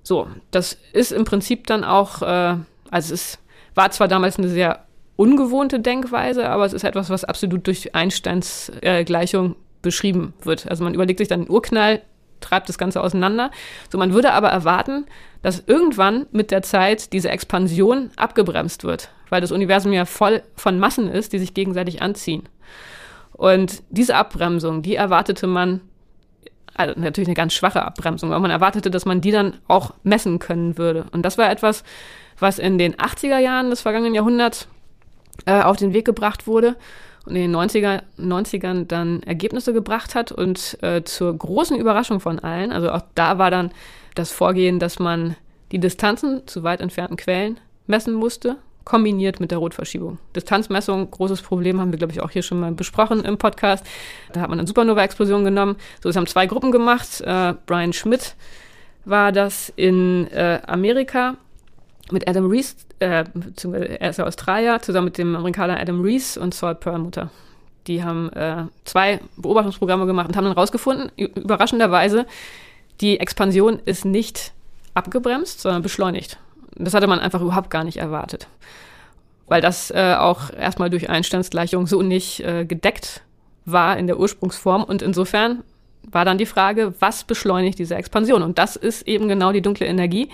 So, 0.05 0.29
das 0.53 0.79
ist 0.93 1.11
im 1.11 1.25
Prinzip 1.25 1.67
dann 1.67 1.83
auch, 1.83 2.23
äh, 2.23 2.55
also 2.91 3.13
es 3.13 3.41
war 3.75 3.91
zwar 3.91 4.07
damals 4.07 4.39
eine 4.39 4.49
sehr 4.49 4.85
ungewohnte 5.17 5.81
Denkweise, 5.81 6.49
aber 6.49 6.67
es 6.67 6.73
ist 6.73 6.85
etwas, 6.85 7.11
was 7.11 7.25
absolut 7.25 7.67
durch 7.67 7.97
Einsteins 7.97 8.71
äh, 8.83 9.03
Gleichung 9.03 9.57
beschrieben 9.83 10.35
wird. 10.45 10.71
Also 10.71 10.85
man 10.85 10.95
überlegt 10.95 11.19
sich 11.19 11.29
dann 11.29 11.47
den 11.47 11.51
Urknall, 11.51 12.01
treibt 12.41 12.69
das 12.69 12.79
Ganze 12.79 13.01
auseinander. 13.01 13.51
So, 13.91 13.99
man 13.99 14.13
würde 14.13 14.33
aber 14.35 14.51
erwarten, 14.51 15.07
dass 15.43 15.65
irgendwann 15.67 16.27
mit 16.31 16.53
der 16.53 16.63
Zeit 16.63 17.13
diese 17.13 17.31
Expansion 17.31 18.11
abgebremst 18.15 18.85
wird, 18.85 19.11
weil 19.31 19.41
das 19.41 19.53
Universum 19.53 19.93
ja 19.93 20.05
voll 20.05 20.43
von 20.55 20.79
Massen 20.79 21.09
ist, 21.09 21.33
die 21.33 21.39
sich 21.39 21.55
gegenseitig 21.55 22.03
anziehen. 22.03 22.49
Und 23.33 23.83
diese 23.91 24.17
Abbremsung, 24.17 24.83
die 24.83 24.97
erwartete 24.97 25.47
man 25.47 25.81
also 26.77 26.99
natürlich 26.99 27.29
eine 27.29 27.35
ganz 27.35 27.55
schwache 27.55 27.83
Abbremsung, 27.83 28.33
aber 28.33 28.41
man 28.41 28.51
erwartete, 28.51 28.91
dass 28.91 29.07
man 29.07 29.21
die 29.21 29.31
dann 29.31 29.55
auch 29.67 29.95
messen 30.03 30.39
können 30.39 30.77
würde. 30.77 31.07
Und 31.11 31.23
das 31.23 31.39
war 31.39 31.51
etwas, 31.51 31.85
was 32.39 32.59
in 32.59 32.77
den 32.77 32.95
80er 32.95 33.39
Jahren 33.39 33.71
des 33.71 33.81
vergangenen 33.81 34.15
Jahrhunderts 34.15 34.69
äh, 35.47 35.63
auf 35.63 35.77
den 35.77 35.95
Weg 35.95 36.05
gebracht 36.05 36.47
wurde 36.47 36.77
und 37.25 37.35
in 37.35 37.51
den 37.51 37.57
90er, 37.57 38.03
90ern 38.19 38.87
dann 38.87 39.23
Ergebnisse 39.23 39.73
gebracht 39.73 40.15
hat 40.15 40.33
und 40.33 40.79
äh, 40.83 41.03
zur 41.03 41.37
großen 41.37 41.77
Überraschung 41.77 42.21
von 42.21 42.39
allen, 42.39 42.73
also 42.73 42.91
auch 42.91 43.03
da 43.15 43.39
war 43.39 43.51
dann 43.51 43.71
das 44.15 44.31
Vorgehen, 44.31 44.79
dass 44.79 44.99
man 44.99 45.37
die 45.73 45.79
Distanzen 45.79 46.47
zu 46.47 46.63
weit 46.63 46.81
entfernten 46.81 47.17
Quellen 47.17 47.59
messen 47.87 48.15
musste, 48.15 48.57
kombiniert 48.87 49.41
mit 49.41 49.51
der 49.51 49.59
Rotverschiebung. 49.59 50.19
Distanzmessung, 50.35 51.11
großes 51.11 51.43
Problem, 51.43 51.81
haben 51.81 51.91
wir, 51.91 51.99
glaube 51.99 52.13
ich, 52.13 52.23
auch 52.23 52.31
hier 52.31 52.43
schon 52.43 52.61
mal 52.61 52.71
besprochen 52.71 53.25
im 53.25 53.37
Podcast. 53.37 53.85
Da 54.33 54.41
hat 54.41 54.49
man 54.49 54.61
eine 54.61 54.69
Supernova-Explosion 54.69 55.45
genommen. 55.45 55.77
So, 56.01 56.09
es 56.09 56.17
haben 56.17 56.29
zwei 56.29 56.47
Gruppen 56.47 56.71
gemacht. 56.71 57.21
Äh, 57.21 57.55
Brian 57.67 57.93
Schmidt 57.93 58.37
war 59.05 59.33
das 59.33 59.73
in 59.75 60.29
äh, 60.29 60.61
Amerika 60.69 61.37
mit 62.13 62.29
Adam 62.29 62.47
Rees, 62.47 62.77
äh, 63.01 63.25
beziehungsweise 63.35 64.01
er 64.01 64.11
ist 64.11 64.19
ja 64.19 64.25
Australier, 64.25 64.81
zusammen 64.81 65.07
mit 65.07 65.19
dem 65.19 65.35
Amerikaner 65.35 65.81
Adam 65.81 66.01
Rees 66.01 66.39
und 66.39 66.55
Saul 66.55 66.77
Perlmutter. 66.77 67.31
Die 67.89 68.05
haben 68.05 68.33
äh, 68.35 68.67
zwei 68.85 69.21
Beobachtungsprogramme 69.37 70.07
gemacht 70.07 70.29
und 70.29 70.37
haben 70.37 70.45
dann 70.45 70.53
rausgefunden, 70.53 71.11
überraschenderweise, 71.17 72.25
die 73.01 73.19
Expansion 73.19 73.81
ist 73.85 74.05
nicht 74.05 74.53
abgebremst, 74.95 75.61
sondern 75.61 75.83
beschleunigt. 75.83 76.39
Das 76.79 76.95
hatte 76.95 77.07
man 77.07 77.19
einfach 77.19 77.41
überhaupt 77.41 77.71
gar 77.71 77.85
nicht 77.85 77.97
erwartet. 77.99 78.49
Weil 79.49 79.61
das 79.61 79.91
äh, 79.91 80.15
auch 80.19 80.51
erstmal 80.53 80.91
durch 80.91 81.09
Einstandsgleichung 81.09 81.87
so 81.87 82.03
nicht 82.03 82.41
äh, 82.41 82.65
gedeckt 82.65 83.23
war 83.65 83.97
in 83.97 84.07
der 84.07 84.19
Ursprungsform. 84.19 84.85
Und 84.85 85.03
insofern 85.03 85.63
war 86.11 86.25
dann 86.25 86.39
die 86.39 86.47
Frage, 86.47 86.95
was 87.01 87.25
beschleunigt 87.25 87.79
diese 87.79 87.97
Expansion? 87.97 88.43
Und 88.43 88.59
das 88.59 88.77
ist 88.77 89.07
eben 89.07 89.29
genau 89.29 89.53
die 89.53 89.63
dunkle 89.63 89.87
Energie. 89.87 90.29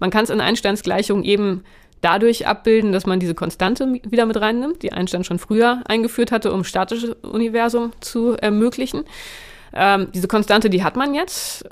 Man 0.00 0.10
kann 0.10 0.24
es 0.24 0.30
in 0.30 0.40
Einsteins-Gleichung 0.40 1.22
eben 1.22 1.64
dadurch 2.00 2.46
abbilden, 2.46 2.92
dass 2.92 3.06
man 3.06 3.20
diese 3.20 3.34
Konstante 3.34 4.00
wieder 4.08 4.26
mit 4.26 4.40
reinnimmt, 4.40 4.82
die 4.82 4.92
Einstein 4.92 5.24
schon 5.24 5.38
früher 5.38 5.82
eingeführt 5.86 6.32
hatte, 6.32 6.52
um 6.52 6.64
statisches 6.64 7.10
Universum 7.22 7.92
zu 8.00 8.36
ermöglichen. 8.36 9.04
Ähm, 9.72 10.08
diese 10.14 10.28
Konstante, 10.28 10.70
die 10.70 10.84
hat 10.84 10.96
man 10.96 11.14
jetzt, 11.14 11.64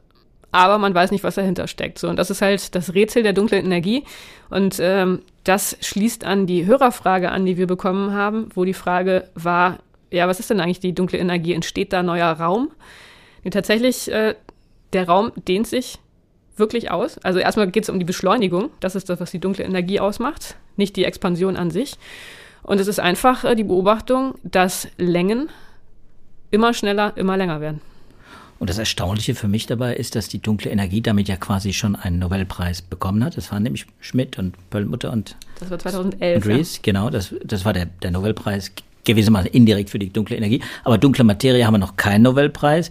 aber 0.52 0.78
man 0.78 0.94
weiß 0.94 1.10
nicht, 1.10 1.24
was 1.24 1.34
dahinter 1.34 1.66
steckt. 1.66 1.98
So, 1.98 2.08
und 2.08 2.16
das 2.16 2.30
ist 2.30 2.42
halt 2.42 2.74
das 2.74 2.94
Rätsel 2.94 3.22
der 3.22 3.32
dunklen 3.32 3.64
Energie. 3.64 4.04
Und 4.48 4.78
ähm, 4.80 5.22
das 5.44 5.76
schließt 5.80 6.24
an 6.24 6.46
die 6.46 6.66
Hörerfrage 6.66 7.30
an, 7.30 7.44
die 7.46 7.56
wir 7.56 7.66
bekommen 7.66 8.12
haben, 8.12 8.48
wo 8.54 8.64
die 8.64 8.74
Frage 8.74 9.28
war, 9.34 9.78
ja, 10.10 10.28
was 10.28 10.40
ist 10.40 10.50
denn 10.50 10.60
eigentlich 10.60 10.80
die 10.80 10.94
dunkle 10.94 11.18
Energie? 11.18 11.52
Entsteht 11.52 11.92
da 11.92 12.02
neuer 12.02 12.32
Raum? 12.32 12.70
Nee, 13.44 13.50
tatsächlich, 13.50 14.10
äh, 14.10 14.34
der 14.92 15.08
Raum 15.08 15.32
dehnt 15.36 15.66
sich 15.66 15.98
wirklich 16.56 16.90
aus. 16.90 17.18
Also 17.18 17.38
erstmal 17.38 17.70
geht 17.70 17.82
es 17.82 17.90
um 17.90 17.98
die 17.98 18.04
Beschleunigung. 18.04 18.70
Das 18.80 18.94
ist 18.94 19.10
das, 19.10 19.20
was 19.20 19.30
die 19.30 19.40
dunkle 19.40 19.64
Energie 19.64 20.00
ausmacht, 20.00 20.56
nicht 20.76 20.96
die 20.96 21.04
Expansion 21.04 21.56
an 21.56 21.70
sich. 21.70 21.96
Und 22.62 22.80
es 22.80 22.88
ist 22.88 22.98
einfach 22.98 23.44
äh, 23.44 23.54
die 23.54 23.64
Beobachtung, 23.64 24.36
dass 24.42 24.88
Längen 24.96 25.48
immer 26.50 26.72
schneller, 26.72 27.12
immer 27.16 27.36
länger 27.36 27.60
werden. 27.60 27.80
Und 28.58 28.70
das 28.70 28.78
Erstaunliche 28.78 29.34
für 29.34 29.48
mich 29.48 29.66
dabei 29.66 29.94
ist, 29.94 30.14
dass 30.14 30.28
die 30.28 30.40
dunkle 30.40 30.70
Energie 30.70 31.02
damit 31.02 31.28
ja 31.28 31.36
quasi 31.36 31.72
schon 31.72 31.94
einen 31.94 32.18
Nobelpreis 32.18 32.80
bekommen 32.80 33.22
hat. 33.22 33.36
Das 33.36 33.52
waren 33.52 33.62
nämlich 33.62 33.86
Schmidt 34.00 34.38
und 34.38 34.54
Pöllmutter 34.70 35.12
und 35.12 35.36
das 35.60 35.70
war 35.70 35.78
2011. 35.78 36.44
Und 36.44 36.50
Rees, 36.50 36.76
ja. 36.76 36.80
genau, 36.82 37.10
das, 37.10 37.34
das 37.44 37.64
war 37.64 37.72
der, 37.72 37.86
der 37.86 38.10
Nobelpreis 38.10 38.72
gewissermaßen 39.04 39.50
indirekt 39.50 39.90
für 39.90 39.98
die 39.98 40.12
dunkle 40.12 40.36
Energie. 40.36 40.62
Aber 40.84 40.98
dunkle 40.98 41.24
Materie 41.24 41.66
haben 41.66 41.74
wir 41.74 41.78
noch 41.78 41.96
keinen 41.96 42.22
Nobelpreis. 42.22 42.90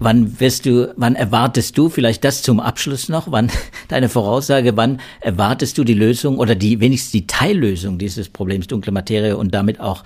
Wann 0.00 0.40
wirst 0.40 0.66
du, 0.66 0.92
wann 0.96 1.14
erwartest 1.14 1.78
du, 1.78 1.88
vielleicht 1.88 2.24
das 2.24 2.42
zum 2.42 2.58
Abschluss 2.58 3.08
noch, 3.08 3.30
wann 3.30 3.50
deine 3.88 4.08
Voraussage, 4.08 4.76
wann 4.76 5.00
erwartest 5.20 5.78
du 5.78 5.84
die 5.84 5.94
Lösung 5.94 6.38
oder 6.38 6.54
die 6.54 6.80
wenigstens 6.80 7.12
die 7.12 7.26
Teillösung 7.26 7.98
dieses 7.98 8.28
Problems 8.28 8.66
dunkle 8.66 8.90
Materie 8.90 9.36
und 9.36 9.54
damit 9.54 9.80
auch 9.80 10.02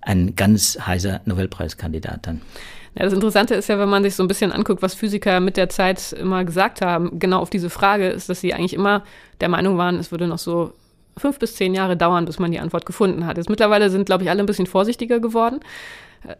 ein 0.00 0.36
ganz 0.36 0.78
heißer 0.80 1.22
Nobelpreiskandidat 1.24 2.26
dann? 2.26 2.40
Ja, 2.94 3.04
das 3.04 3.12
Interessante 3.12 3.54
ist 3.54 3.68
ja, 3.68 3.78
wenn 3.78 3.88
man 3.88 4.02
sich 4.02 4.14
so 4.14 4.22
ein 4.22 4.28
bisschen 4.28 4.52
anguckt, 4.52 4.82
was 4.82 4.94
Physiker 4.94 5.40
mit 5.40 5.56
der 5.56 5.68
Zeit 5.68 6.12
immer 6.12 6.44
gesagt 6.44 6.82
haben, 6.82 7.18
genau 7.18 7.40
auf 7.40 7.50
diese 7.50 7.70
Frage, 7.70 8.08
ist, 8.08 8.28
dass 8.28 8.40
sie 8.40 8.52
eigentlich 8.52 8.74
immer 8.74 9.02
der 9.40 9.48
Meinung 9.48 9.78
waren, 9.78 9.96
es 9.96 10.10
würde 10.10 10.26
noch 10.26 10.38
so 10.38 10.72
fünf 11.16 11.38
bis 11.38 11.56
zehn 11.56 11.74
Jahre 11.74 11.96
dauern, 11.96 12.24
bis 12.26 12.38
man 12.38 12.52
die 12.52 12.60
Antwort 12.60 12.86
gefunden 12.86 13.26
hat. 13.26 13.36
Jetzt 13.36 13.50
mittlerweile 13.50 13.90
sind, 13.90 14.06
glaube 14.06 14.24
ich, 14.24 14.30
alle 14.30 14.40
ein 14.40 14.46
bisschen 14.46 14.66
vorsichtiger 14.66 15.20
geworden. 15.20 15.60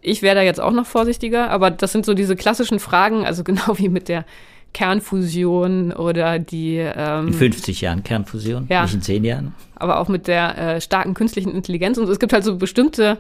Ich 0.01 0.23
wäre 0.23 0.37
da 0.37 0.43
jetzt 0.43 0.61
auch 0.61 0.73
noch 0.73 0.87
vorsichtiger, 0.87 1.51
aber 1.51 1.71
das 1.71 1.93
sind 1.93 2.07
so 2.07 2.15
diese 2.15 2.37
klassischen 2.37 2.79
Fragen, 2.79 3.25
also 3.25 3.45
genau 3.45 3.79
wie 3.79 3.89
mit 3.89 4.09
der 4.09 4.25
Kernfusion 4.73 5.93
oder 5.93 6.39
die. 6.39 6.77
Ähm, 6.79 7.29
in 7.29 7.35
50 7.35 7.81
Jahren 7.83 8.03
Kernfusion, 8.03 8.67
ja, 8.71 8.83
nicht 8.83 8.95
in 8.95 9.03
10 9.03 9.25
Jahren. 9.25 9.55
Aber 9.75 9.99
auch 9.99 10.09
mit 10.09 10.29
der 10.29 10.59
äh, 10.59 10.81
starken 10.81 11.15
künstlichen 11.15 11.55
Intelligenz. 11.55 11.99
Und 11.99 12.09
es 12.09 12.19
gibt 12.19 12.33
halt 12.33 12.45
so 12.45 12.57
bestimmte, 12.57 13.19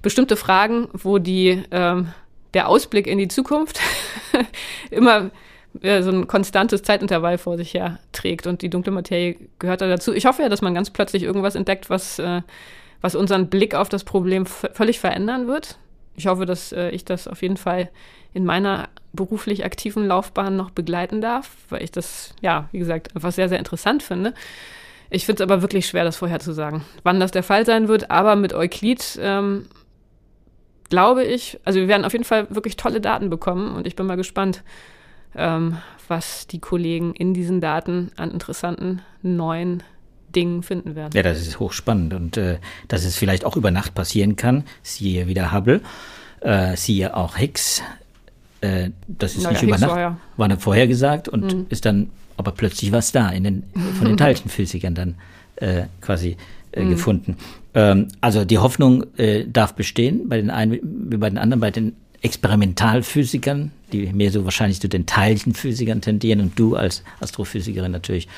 bestimmte 0.00 0.36
Fragen, 0.36 0.88
wo 0.92 1.18
die, 1.18 1.62
ähm, 1.70 2.08
der 2.56 2.68
Ausblick 2.68 3.06
in 3.06 3.18
die 3.18 3.28
Zukunft 3.28 3.78
immer 4.90 5.30
äh, 5.82 6.02
so 6.02 6.10
ein 6.10 6.26
konstantes 6.26 6.82
Zeitintervall 6.82 7.38
vor 7.38 7.56
sich 7.56 7.72
her 7.74 8.00
trägt. 8.10 8.48
Und 8.48 8.62
die 8.62 8.70
dunkle 8.70 8.92
Materie 8.92 9.36
gehört 9.60 9.80
da 9.80 9.86
dazu. 9.88 10.12
Ich 10.12 10.26
hoffe 10.26 10.42
ja, 10.42 10.48
dass 10.48 10.62
man 10.62 10.74
ganz 10.74 10.90
plötzlich 10.90 11.22
irgendwas 11.22 11.54
entdeckt, 11.54 11.88
was, 11.88 12.18
äh, 12.18 12.42
was 13.00 13.14
unseren 13.14 13.48
Blick 13.48 13.74
auf 13.76 13.88
das 13.88 14.02
Problem 14.02 14.46
völlig 14.46 14.98
verändern 14.98 15.46
wird 15.46 15.78
ich 16.16 16.26
hoffe, 16.26 16.46
dass 16.46 16.72
äh, 16.72 16.90
ich 16.90 17.04
das 17.04 17.28
auf 17.28 17.42
jeden 17.42 17.56
Fall 17.56 17.90
in 18.34 18.44
meiner 18.44 18.88
beruflich 19.12 19.64
aktiven 19.64 20.06
Laufbahn 20.06 20.56
noch 20.56 20.70
begleiten 20.70 21.20
darf, 21.20 21.50
weil 21.68 21.82
ich 21.82 21.92
das, 21.92 22.34
ja, 22.40 22.68
wie 22.72 22.78
gesagt, 22.78 23.14
einfach 23.14 23.32
sehr, 23.32 23.48
sehr 23.48 23.58
interessant 23.58 24.02
finde. 24.02 24.34
Ich 25.08 25.24
finde 25.24 25.42
es 25.42 25.48
aber 25.48 25.62
wirklich 25.62 25.86
schwer, 25.86 26.04
das 26.04 26.16
vorherzusagen, 26.16 26.84
wann 27.02 27.20
das 27.20 27.30
der 27.30 27.42
Fall 27.42 27.64
sein 27.64 27.88
wird. 27.88 28.10
Aber 28.10 28.34
mit 28.34 28.52
Euklid 28.52 29.18
ähm, 29.22 29.66
glaube 30.88 31.24
ich, 31.24 31.58
also 31.64 31.80
wir 31.80 31.88
werden 31.88 32.04
auf 32.04 32.12
jeden 32.12 32.24
Fall 32.24 32.46
wirklich 32.50 32.76
tolle 32.76 33.00
Daten 33.00 33.30
bekommen 33.30 33.74
und 33.74 33.86
ich 33.86 33.96
bin 33.96 34.06
mal 34.06 34.16
gespannt, 34.16 34.62
ähm, 35.34 35.78
was 36.08 36.46
die 36.46 36.60
Kollegen 36.60 37.14
in 37.14 37.34
diesen 37.34 37.60
Daten 37.60 38.12
an 38.16 38.30
interessanten 38.30 39.02
neuen 39.22 39.82
Dingen 40.34 40.62
finden 40.62 40.94
werden. 40.94 41.12
Ja, 41.14 41.22
das 41.22 41.40
ist 41.40 41.58
hochspannend 41.58 42.14
und 42.14 42.36
äh, 42.36 42.58
dass 42.88 43.04
es 43.04 43.16
vielleicht 43.16 43.44
auch 43.44 43.56
über 43.56 43.70
Nacht 43.70 43.94
passieren 43.94 44.36
kann. 44.36 44.64
Siehe 44.82 45.26
wieder 45.26 45.52
Hubble, 45.52 45.80
äh, 46.40 46.76
siehe 46.76 47.16
auch 47.16 47.36
Higgs. 47.36 47.82
Äh, 48.60 48.90
das 49.08 49.32
ist 49.32 49.44
naja, 49.44 49.50
nicht 49.50 49.60
Higgs 49.62 49.76
über 49.76 49.78
Nacht, 49.78 49.94
war, 49.94 50.00
ja. 50.00 50.16
war 50.36 50.48
nicht 50.48 50.62
vorhergesagt 50.62 51.28
und 51.28 51.54
mhm. 51.54 51.66
ist 51.70 51.84
dann 51.84 52.10
aber 52.36 52.52
plötzlich 52.52 52.92
was 52.92 53.12
da 53.12 53.30
in 53.30 53.44
den, 53.44 53.62
von 53.98 54.06
den 54.08 54.16
Teilchenphysikern 54.18 54.94
dann 54.94 55.14
äh, 55.56 55.84
quasi 56.00 56.36
äh, 56.76 56.84
mhm. 56.84 56.90
gefunden. 56.90 57.36
Ähm, 57.74 58.08
also 58.20 58.44
die 58.44 58.58
Hoffnung 58.58 59.04
äh, 59.16 59.44
darf 59.46 59.74
bestehen 59.74 60.28
bei 60.28 60.36
den 60.36 60.50
einen 60.50 60.78
wie 60.82 61.16
bei 61.16 61.28
den 61.28 61.38
anderen, 61.38 61.60
bei 61.60 61.70
den 61.70 61.96
Experimentalphysikern, 62.22 63.72
die 63.92 64.12
mehr 64.12 64.30
so 64.30 64.44
wahrscheinlich 64.44 64.80
zu 64.80 64.88
den 64.88 65.06
Teilchenphysikern 65.06 66.00
tendieren 66.00 66.40
und 66.40 66.58
du 66.58 66.76
als 66.76 67.02
Astrophysikerin 67.20 67.92
natürlich 67.92 68.28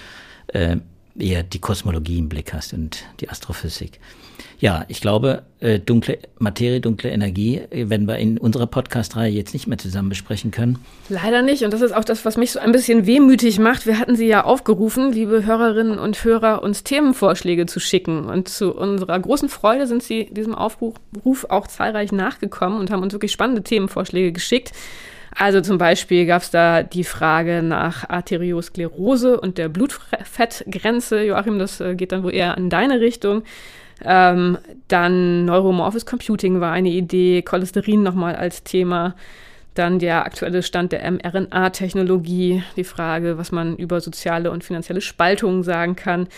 äh, 0.49 0.77
eher 1.19 1.43
die 1.43 1.59
Kosmologie 1.59 2.19
im 2.19 2.29
Blick 2.29 2.53
hast 2.53 2.73
und 2.73 3.05
die 3.21 3.29
Astrophysik. 3.29 3.99
Ja, 4.61 4.85
ich 4.89 5.01
glaube, 5.01 5.43
äh, 5.61 5.79
dunkle 5.79 6.19
Materie, 6.39 6.81
dunkle 6.81 7.11
Energie 7.11 7.59
äh, 7.71 7.89
werden 7.91 8.09
wir 8.09 8.17
in 8.17 8.39
unserer 8.39 8.67
Podcast-Reihe 8.67 9.31
jetzt 9.31 9.53
nicht 9.53 9.69
mehr 9.69 9.79
zusammen 9.79 10.09
besprechen 10.09 10.51
können. 10.51 10.85
Leider 11.09 11.43
nicht. 11.43 11.63
Und 11.63 11.73
das 11.73 11.81
ist 11.81 11.93
auch 11.93 12.05
das, 12.05 12.25
was 12.25 12.37
mich 12.37 12.51
so 12.51 12.59
ein 12.59 12.73
bisschen 12.73 13.07
wehmütig 13.07 13.61
macht. 13.61 13.87
Wir 13.87 14.01
hatten 14.01 14.17
Sie 14.17 14.27
ja 14.27 14.43
aufgerufen, 14.43 15.13
liebe 15.13 15.47
Hörerinnen 15.47 16.01
und 16.01 16.25
Hörer, 16.25 16.65
uns 16.65 16.83
Themenvorschläge 16.83 17.67
zu 17.67 17.79
schicken. 17.79 18.25
Und 18.25 18.49
zu 18.49 18.75
unserer 18.75 19.21
großen 19.21 19.49
Freude 19.49 19.87
sind 19.87 20.03
Sie 20.03 20.25
diesem 20.33 20.57
Aufruf 20.57 20.97
auch 21.49 21.69
zahlreich 21.69 22.11
nachgekommen 22.11 22.81
und 22.81 22.91
haben 22.91 23.05
uns 23.05 23.13
wirklich 23.13 23.31
spannende 23.31 23.63
Themenvorschläge 23.63 24.33
geschickt. 24.33 24.73
Also 25.37 25.61
zum 25.61 25.79
Beispiel 25.79 26.27
gab 26.27 26.43
es 26.43 26.51
da 26.51 26.83
die 26.83 27.05
Frage 27.05 27.63
nach 27.63 28.09
Arteriosklerose 28.09 29.41
und 29.41 29.57
der 29.57 29.69
Blutfettgrenze. 29.69 31.23
Joachim, 31.23 31.61
das 31.61 31.81
äh, 31.81 31.95
geht 31.95 32.11
dann 32.11 32.25
wohl 32.25 32.35
eher 32.35 32.57
in 32.57 32.71
deine 32.71 33.01
Richtung. 33.01 33.45
Ähm, 34.05 34.59
dann 34.89 35.45
Neuromorphes 35.45 36.07
Computing 36.07 36.61
war 36.61 36.73
eine 36.73 36.91
Idee, 36.91 37.43
Cholesterin 37.43 38.03
nochmal 38.03 38.37
als 38.37 38.63
Thema. 38.63 39.15
Dann 39.75 39.99
der 39.99 40.25
aktuelle 40.25 40.63
Stand 40.63 40.93
der 40.93 41.09
mRNA-Technologie, 41.11 42.63
die 42.77 42.85
Frage, 42.85 43.39
was 43.39 43.53
man 43.53 43.77
über 43.77 44.01
soziale 44.01 44.51
und 44.51 44.65
finanzielle 44.65 45.01
Spaltungen 45.01 45.63
sagen 45.63 45.95
kann. 45.95 46.29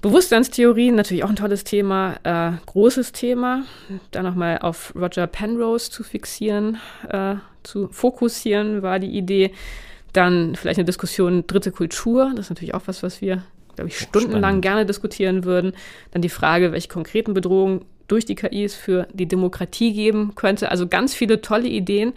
Bewusstseinstheorien, 0.00 0.94
natürlich 0.94 1.24
auch 1.24 1.30
ein 1.30 1.36
tolles 1.36 1.64
Thema, 1.64 2.16
äh, 2.24 2.52
großes 2.66 3.12
Thema. 3.12 3.64
Da 4.10 4.22
nochmal 4.22 4.58
auf 4.58 4.94
Roger 4.94 5.26
Penrose 5.26 5.90
zu 5.90 6.02
fixieren, 6.02 6.76
äh, 7.08 7.36
zu 7.62 7.88
fokussieren, 7.88 8.82
war 8.82 8.98
die 8.98 9.16
Idee. 9.16 9.52
Dann 10.12 10.56
vielleicht 10.56 10.78
eine 10.78 10.84
Diskussion 10.84 11.46
dritte 11.46 11.72
Kultur. 11.72 12.32
Das 12.36 12.46
ist 12.46 12.50
natürlich 12.50 12.74
auch 12.74 12.82
was, 12.84 13.02
was 13.02 13.22
wir, 13.22 13.42
glaube 13.74 13.88
ich, 13.88 13.98
stundenlang 13.98 14.42
Spannend. 14.42 14.62
gerne 14.62 14.86
diskutieren 14.86 15.44
würden. 15.44 15.72
Dann 16.12 16.22
die 16.22 16.28
Frage, 16.28 16.72
welche 16.72 16.88
konkreten 16.88 17.34
Bedrohungen 17.34 17.84
durch 18.08 18.24
die 18.24 18.34
KI 18.34 18.64
es 18.64 18.74
für 18.74 19.06
die 19.12 19.26
Demokratie 19.26 19.92
geben 19.92 20.34
könnte. 20.34 20.70
Also 20.70 20.86
ganz 20.86 21.14
viele 21.14 21.40
tolle 21.40 21.68
Ideen. 21.68 22.12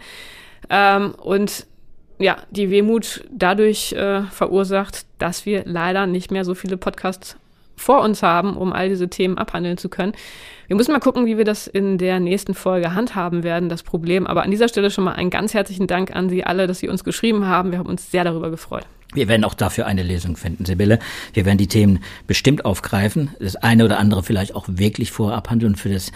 Ähm, 0.70 1.14
und 1.14 1.66
ja, 2.18 2.36
die 2.50 2.70
Wehmut 2.70 3.24
dadurch 3.30 3.92
äh, 3.92 4.22
verursacht, 4.22 5.06
dass 5.18 5.46
wir 5.46 5.62
leider 5.64 6.06
nicht 6.06 6.30
mehr 6.30 6.44
so 6.44 6.54
viele 6.54 6.76
Podcasts 6.76 7.36
vor 7.76 8.02
uns 8.02 8.22
haben, 8.22 8.56
um 8.56 8.72
all 8.72 8.88
diese 8.88 9.08
Themen 9.08 9.38
abhandeln 9.38 9.78
zu 9.78 9.88
können. 9.88 10.12
Wir 10.66 10.76
müssen 10.76 10.92
mal 10.92 10.98
gucken, 10.98 11.26
wie 11.26 11.38
wir 11.38 11.44
das 11.44 11.66
in 11.66 11.96
der 11.96 12.20
nächsten 12.20 12.54
Folge 12.54 12.94
handhaben 12.94 13.44
werden, 13.44 13.68
das 13.68 13.82
Problem. 13.82 14.26
Aber 14.26 14.42
an 14.42 14.50
dieser 14.50 14.68
Stelle 14.68 14.90
schon 14.90 15.04
mal 15.04 15.12
einen 15.12 15.30
ganz 15.30 15.54
herzlichen 15.54 15.86
Dank 15.86 16.14
an 16.14 16.28
Sie 16.28 16.44
alle, 16.44 16.66
dass 16.66 16.80
Sie 16.80 16.88
uns 16.88 17.04
geschrieben 17.04 17.46
haben. 17.46 17.70
Wir 17.70 17.78
haben 17.78 17.88
uns 17.88 18.10
sehr 18.10 18.24
darüber 18.24 18.50
gefreut. 18.50 18.84
Wir 19.14 19.28
werden 19.28 19.44
auch 19.44 19.54
dafür 19.54 19.86
eine 19.86 20.02
Lösung 20.02 20.36
finden, 20.36 20.66
Sibylle. 20.66 20.98
Wir 21.32 21.46
werden 21.46 21.58
die 21.58 21.66
Themen 21.66 22.00
bestimmt 22.26 22.64
aufgreifen, 22.64 23.30
das 23.40 23.56
eine 23.56 23.84
oder 23.84 23.98
andere 23.98 24.22
vielleicht 24.22 24.54
auch 24.54 24.66
wirklich 24.68 25.10
vorab 25.10 25.48
handeln 25.48 25.76
für 25.76 25.88
das 25.88 26.12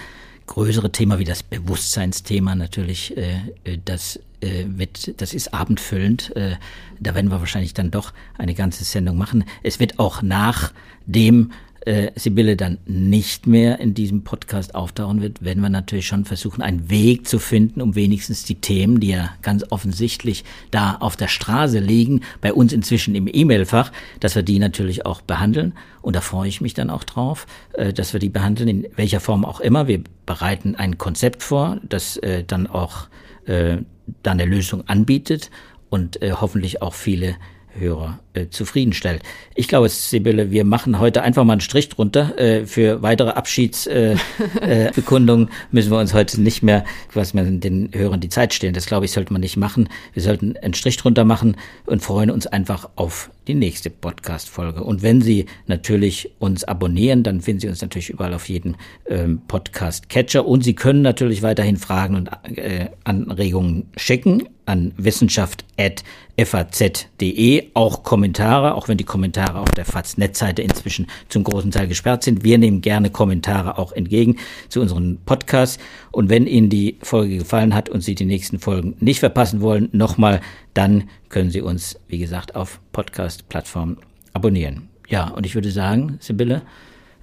größere 0.46 0.92
Thema 0.92 1.18
wie 1.18 1.24
das 1.24 1.42
Bewusstseinsthema 1.42 2.54
natürlich, 2.54 3.16
äh, 3.16 3.36
äh, 3.64 3.78
das 3.82 4.20
äh, 4.40 4.64
wird, 4.66 5.20
das 5.20 5.32
ist 5.32 5.54
abendfüllend. 5.54 6.36
Äh, 6.36 6.56
da 7.00 7.14
werden 7.14 7.30
wir 7.30 7.40
wahrscheinlich 7.40 7.74
dann 7.74 7.90
doch 7.90 8.12
eine 8.36 8.54
ganze 8.54 8.84
Sendung 8.84 9.16
machen. 9.16 9.44
Es 9.62 9.80
wird 9.80 9.98
auch 9.98 10.20
nach 10.20 10.72
dem 11.06 11.52
äh, 11.86 12.10
Sibylle 12.14 12.56
dann 12.56 12.78
nicht 12.86 13.46
mehr 13.46 13.80
in 13.80 13.94
diesem 13.94 14.24
Podcast 14.24 14.74
auftauchen 14.74 15.20
wird, 15.20 15.42
werden 15.42 15.62
wir 15.62 15.68
natürlich 15.68 16.06
schon 16.06 16.24
versuchen, 16.24 16.62
einen 16.62 16.90
Weg 16.90 17.26
zu 17.26 17.38
finden, 17.38 17.80
um 17.80 17.94
wenigstens 17.94 18.44
die 18.44 18.56
Themen, 18.56 19.00
die 19.00 19.08
ja 19.08 19.30
ganz 19.42 19.64
offensichtlich 19.70 20.44
da 20.70 20.96
auf 21.00 21.16
der 21.16 21.28
Straße 21.28 21.78
liegen, 21.78 22.20
bei 22.40 22.52
uns 22.52 22.72
inzwischen 22.72 23.14
im 23.14 23.28
E-Mail-Fach, 23.32 23.90
dass 24.20 24.34
wir 24.34 24.42
die 24.42 24.58
natürlich 24.58 25.06
auch 25.06 25.22
behandeln. 25.22 25.74
Und 26.02 26.16
da 26.16 26.20
freue 26.20 26.48
ich 26.48 26.60
mich 26.60 26.74
dann 26.74 26.90
auch 26.90 27.04
drauf, 27.04 27.46
äh, 27.72 27.92
dass 27.92 28.12
wir 28.12 28.20
die 28.20 28.28
behandeln, 28.28 28.68
in 28.68 28.86
welcher 28.96 29.20
Form 29.20 29.44
auch 29.44 29.60
immer. 29.60 29.88
Wir 29.88 30.02
bereiten 30.26 30.76
ein 30.76 30.98
Konzept 30.98 31.42
vor, 31.42 31.80
das 31.88 32.16
äh, 32.18 32.44
dann 32.44 32.66
auch 32.66 33.08
äh, 33.46 33.78
dann 34.22 34.40
eine 34.40 34.44
Lösung 34.44 34.86
anbietet 34.88 35.50
und 35.90 36.22
äh, 36.22 36.32
hoffentlich 36.32 36.82
auch 36.82 36.94
viele 36.94 37.36
Hörer 37.78 38.18
äh, 38.34 38.48
zufriedenstellt. 38.48 39.22
Ich 39.54 39.68
glaube, 39.68 39.88
Sibylle, 39.88 40.50
wir 40.50 40.64
machen 40.64 40.98
heute 40.98 41.22
einfach 41.22 41.44
mal 41.44 41.52
einen 41.54 41.60
Strich 41.60 41.88
drunter. 41.88 42.36
Äh, 42.38 42.66
für 42.66 43.02
weitere 43.02 43.30
Abschiedsbekundungen 43.30 45.48
äh, 45.48 45.50
äh, 45.50 45.54
müssen 45.70 45.90
wir 45.90 45.98
uns 45.98 46.14
heute 46.14 46.40
nicht 46.40 46.62
mehr, 46.62 46.84
was 47.12 47.34
man 47.34 47.60
den 47.60 47.90
Hörern 47.92 48.20
die 48.20 48.28
Zeit 48.28 48.54
stellen. 48.54 48.74
Das 48.74 48.86
glaube 48.86 49.06
ich, 49.06 49.12
sollte 49.12 49.32
man 49.32 49.40
nicht 49.40 49.56
machen. 49.56 49.88
Wir 50.12 50.22
sollten 50.22 50.56
einen 50.56 50.74
Strich 50.74 50.96
drunter 50.96 51.24
machen 51.24 51.56
und 51.86 52.02
freuen 52.02 52.30
uns 52.30 52.46
einfach 52.46 52.88
auf 52.96 53.30
die 53.48 53.54
nächste 53.54 53.90
Podcast-Folge. 53.90 54.84
Und 54.84 55.02
wenn 55.02 55.20
Sie 55.20 55.46
natürlich 55.66 56.32
uns 56.38 56.64
abonnieren, 56.64 57.22
dann 57.22 57.40
finden 57.40 57.60
Sie 57.60 57.68
uns 57.68 57.82
natürlich 57.82 58.10
überall 58.10 58.34
auf 58.34 58.48
jeden 58.48 58.76
ähm, 59.06 59.42
Podcast-Catcher. 59.48 60.46
Und 60.46 60.64
Sie 60.64 60.74
können 60.74 61.02
natürlich 61.02 61.42
weiterhin 61.42 61.76
Fragen 61.76 62.14
und 62.14 62.30
äh, 62.56 62.88
Anregungen 63.04 63.88
schicken 63.96 64.48
an 64.66 64.92
wissenschaft.faz.de. 64.96 67.70
Auch 67.74 68.04
Kommentare, 68.04 68.74
auch 68.74 68.88
wenn 68.88 68.96
die 68.96 69.04
Kommentare 69.04 69.58
auf 69.58 69.70
der 69.72 69.84
FAZ-Netzseite 69.84 70.62
inzwischen 70.62 71.08
zum 71.28 71.44
großen 71.44 71.70
Teil 71.70 71.88
gesperrt 71.88 72.22
sind. 72.22 72.44
Wir 72.44 72.56
nehmen 72.58 72.80
gerne 72.80 73.10
Kommentare 73.10 73.76
auch 73.78 73.92
entgegen 73.92 74.36
zu 74.68 74.80
unseren 74.80 75.18
Podcasts. 75.24 75.78
Und 76.12 76.28
wenn 76.28 76.46
Ihnen 76.46 76.68
die 76.68 76.98
Folge 77.02 77.38
gefallen 77.38 77.74
hat 77.74 77.88
und 77.88 78.02
Sie 78.02 78.14
die 78.14 78.26
nächsten 78.26 78.58
Folgen 78.58 78.94
nicht 79.00 79.20
verpassen 79.20 79.62
wollen, 79.62 79.88
nochmal, 79.92 80.40
dann 80.74 81.08
können 81.30 81.50
Sie 81.50 81.62
uns, 81.62 81.98
wie 82.08 82.18
gesagt, 82.18 82.54
auf 82.54 82.80
Podcast-Plattformen 82.92 83.96
abonnieren. 84.34 84.88
Ja, 85.08 85.28
und 85.28 85.46
ich 85.46 85.54
würde 85.54 85.70
sagen, 85.70 86.18
Sibylle, 86.20 86.62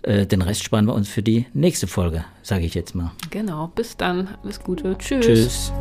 äh, 0.01 0.25
den 0.25 0.41
Rest 0.41 0.63
sparen 0.63 0.85
wir 0.85 0.93
uns 0.93 1.07
für 1.07 1.23
die 1.23 1.45
nächste 1.53 1.87
Folge, 1.87 2.25
sage 2.41 2.65
ich 2.65 2.73
jetzt 2.73 2.95
mal. 2.95 3.11
Genau, 3.29 3.71
bis 3.75 3.95
dann. 3.95 4.29
Alles 4.43 4.59
Gute. 4.59 4.97
Tschüss. 4.97 5.25
Tschüss. 5.25 5.73